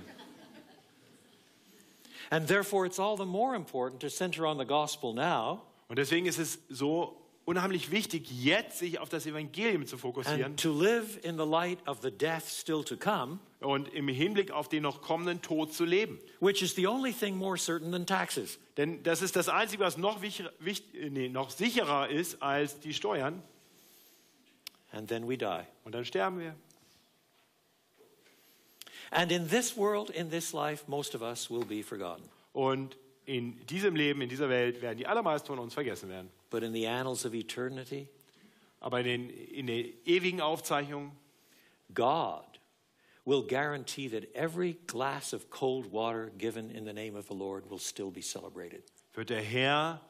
[2.31, 6.27] And therefore, it's all the more important to center on the gospel now Und deswegen
[6.27, 11.24] ist es so unheimlich wichtig, jetzt sich auf das Evangelium zu fokussieren and to live
[11.24, 15.01] in the light of the death still to come, und im Hinblick auf den noch
[15.01, 16.18] kommenden Tod zu leben.
[16.41, 18.59] which is the only thing more certain than taxes.
[18.77, 22.93] Denn das ist das Einzige, was noch, wichtig, wicht- nee, noch sicherer ist als die
[22.93, 23.41] Steuern.
[24.91, 25.62] And then we die.
[25.85, 26.57] Und dann sterben wir.
[29.11, 32.25] And in this world, in this life, most of us will be forgotten.
[32.53, 36.31] Und in diesem Leben, in dieser Welt werden die allermeisten von uns vergessen werden.
[36.51, 38.09] But in the annals of eternity,
[38.81, 41.13] Aber in den, in den ewigen Aufzeichnungen
[41.95, 42.45] God
[43.25, 47.69] will guarantee that every glass of cold water given in the name of the Lord
[47.71, 48.85] will still be celebrated.
[49.15, 50.01] wird der Herr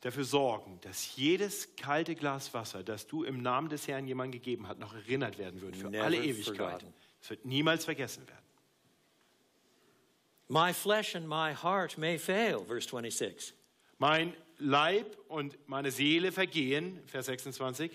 [0.00, 4.66] dafür sorgen, dass jedes kalte Glas Wasser, das du im Namen des Herrn jemandem gegeben
[4.66, 6.56] hast, noch erinnert werden wird für Never alle Ewigkeit.
[6.56, 6.94] forgotten.
[7.22, 8.38] Es wird niemals vergessen werden.
[10.48, 13.54] My flesh and my heart may fail, verse 26.
[13.98, 17.90] Mein Leib und meine Seele vergehen, Vers 26.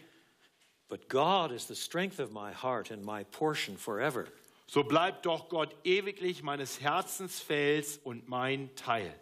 [0.87, 4.27] But God is the strength of my heart and my portion forever.
[4.67, 9.13] So bleibt doch Gott ewiglich meines Herzens Fels und mein Teil.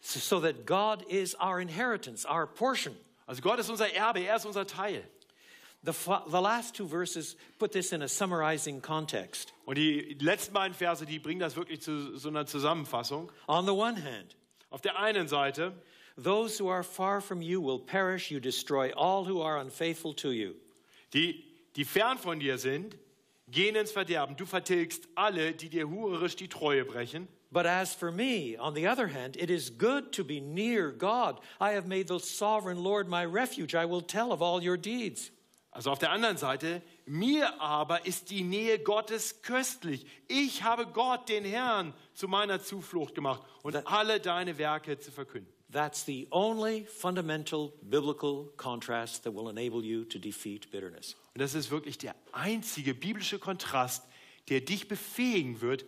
[0.00, 2.94] so that God is our inheritance, our portion.
[3.26, 5.02] Also Gott ist unser Erbe, er ist unser Teil.
[5.86, 5.94] The,
[6.26, 9.52] the last two verses put this in a summarizing context.
[9.66, 13.30] Und die letzten beiden Verse, die bringen das wirklich zu so einer Zusammenfassung.
[13.46, 14.36] On the one hand,
[14.70, 15.72] Auf der einen Seite,
[16.16, 20.32] those who are far from you will perish, you destroy all who are unfaithful to
[20.32, 20.54] you.
[21.14, 21.44] die,
[21.76, 22.96] die fern von dir sind,
[23.48, 24.36] gehen ins Verderben.
[24.36, 27.28] Du vertilgst alle, die dir hurerisch die Treue brechen.
[27.52, 31.40] But as for me, on the other hand, it is good to be near God.
[31.60, 33.74] I have made the sovereign Lord my refuge.
[33.76, 35.30] I will tell of all your deeds.
[35.76, 40.06] Also auf der anderen Seite, mir aber ist die Nähe Gottes köstlich.
[40.26, 45.52] Ich habe Gott, den Herrn, zu meiner Zuflucht gemacht und alle deine Werke zu verkünden.
[45.70, 51.14] That's the only fundamental biblical contrast that will enable you to defeat bitterness.
[51.34, 54.02] Und das ist wirklich der einzige biblische Kontrast,
[54.48, 55.84] der dich befähigen wird,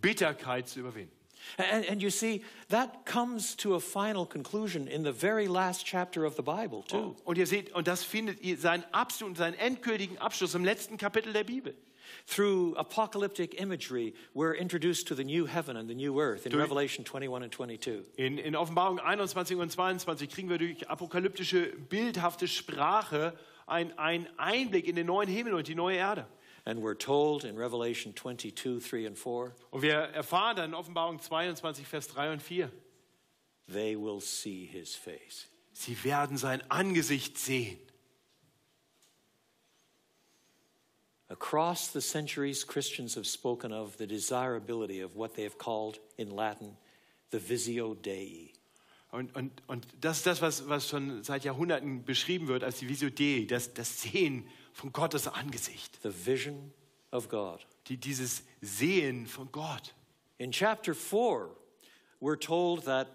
[0.00, 1.16] Bitterkeit zu überwinden.
[1.58, 6.24] And, and you see, that comes to a final conclusion in the very last chapter
[6.24, 7.14] of the Bible, too.
[7.24, 11.32] Und ihr seht, und das findet ihr seinen absoluten, seinen endgültigen Abschluss im letzten Kapitel
[11.32, 11.74] der Bibel.
[12.26, 16.62] Through apocalyptic imagery, we're introduced to the new heaven and the new earth in Durch-
[16.62, 18.04] Revelation 21 and 22.
[18.16, 23.34] In, in Offenbarung 21 und 22 kriegen wir durch apokalyptische, bildhafte Sprache
[23.66, 26.26] einen Einblick in den neuen Himmel und die neue Erde.
[26.64, 31.20] And we're told in Revelation 22, 3 and 4, Und wir erfahren dann in Offenbarung
[31.20, 32.70] 22, Vers 3 und 4,
[33.66, 35.48] they will see his face.
[35.72, 37.78] sie werden sein Angesicht sehen.
[41.28, 46.30] Across the centuries, Christians have spoken of the desirability of what they have called in
[46.30, 46.76] Latin
[47.30, 48.52] the visio Dei.
[49.10, 52.88] Und, und, und das ist das, was, was schon seit Jahrhunderten beschrieben wird als die
[52.88, 56.72] Visio Dei, das, das Sehen von Gottes Angesicht, the vision
[57.10, 57.64] of God.
[57.88, 59.94] die, dieses Sehen von Gott.
[60.38, 61.50] In chapter 4,
[62.20, 63.08] we're told that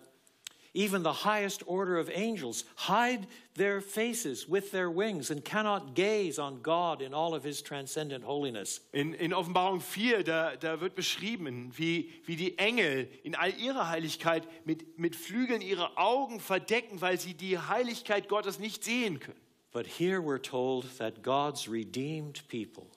[0.73, 6.37] even the highest order of angels hide their faces with their wings and cannot gaze
[6.37, 8.79] on God in all of his transcendent holiness.
[8.93, 13.89] In, in Offenbarung 4, da, da wird beschrieben, wie, wie die Engel in all ihrer
[13.89, 19.46] Heiligkeit mit, mit Flügeln ihre Augen verdecken, weil sie die Heiligkeit Gottes nicht sehen können.
[19.71, 22.87] But here we're told that God's redeemed people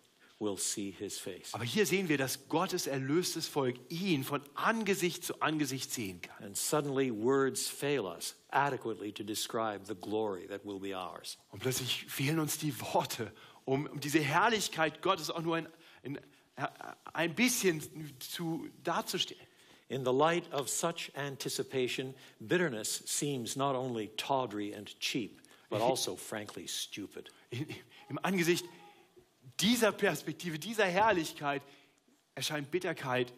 [0.41, 1.53] will see his face.
[1.53, 6.45] Aber hier sehen wir, dass Gottes erlöstes Volk ihn von Angesicht zu Angesicht sehen kann.
[6.45, 11.37] And suddenly words fail us adequately to describe the glory that will be ours.
[11.51, 13.33] Und plötzlich fehlen uns die Worte,
[13.66, 15.68] um, um diese Herrlichkeit Gottes auch nur ein,
[16.03, 16.18] ein,
[17.12, 17.83] ein bisschen
[18.18, 19.47] zu, darzustellen.
[19.89, 25.39] In the light of such anticipation, bitterness seems not only tawdry and cheap,
[25.71, 27.31] but also frankly stupid.
[27.51, 27.66] In,
[28.11, 28.66] Im Angesicht
[29.61, 31.62] dieser Perspektive, dieser Herrlichkeit
[32.35, 33.33] erscheint Bitterkeit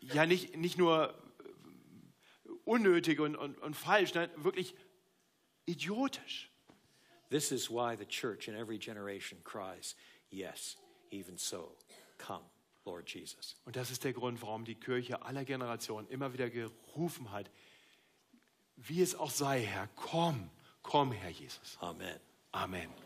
[0.00, 4.74] ja nicht, nicht nur äh, unnötig und, und, und falsch, nein, wirklich
[5.66, 6.50] idiotisch.
[7.30, 9.96] This is why the church in every generation cries,
[10.30, 10.76] Yes,
[11.10, 11.76] even so,
[12.18, 12.44] come,
[12.84, 13.56] Lord Jesus.
[13.64, 17.50] Und das ist der Grund, warum die Kirche aller Generationen immer wieder gerufen hat,
[18.76, 20.50] wie es auch sei, Herr, komm,
[20.84, 21.76] komm, Herr Jesus.
[21.82, 22.20] Amen.
[22.54, 23.03] Amen.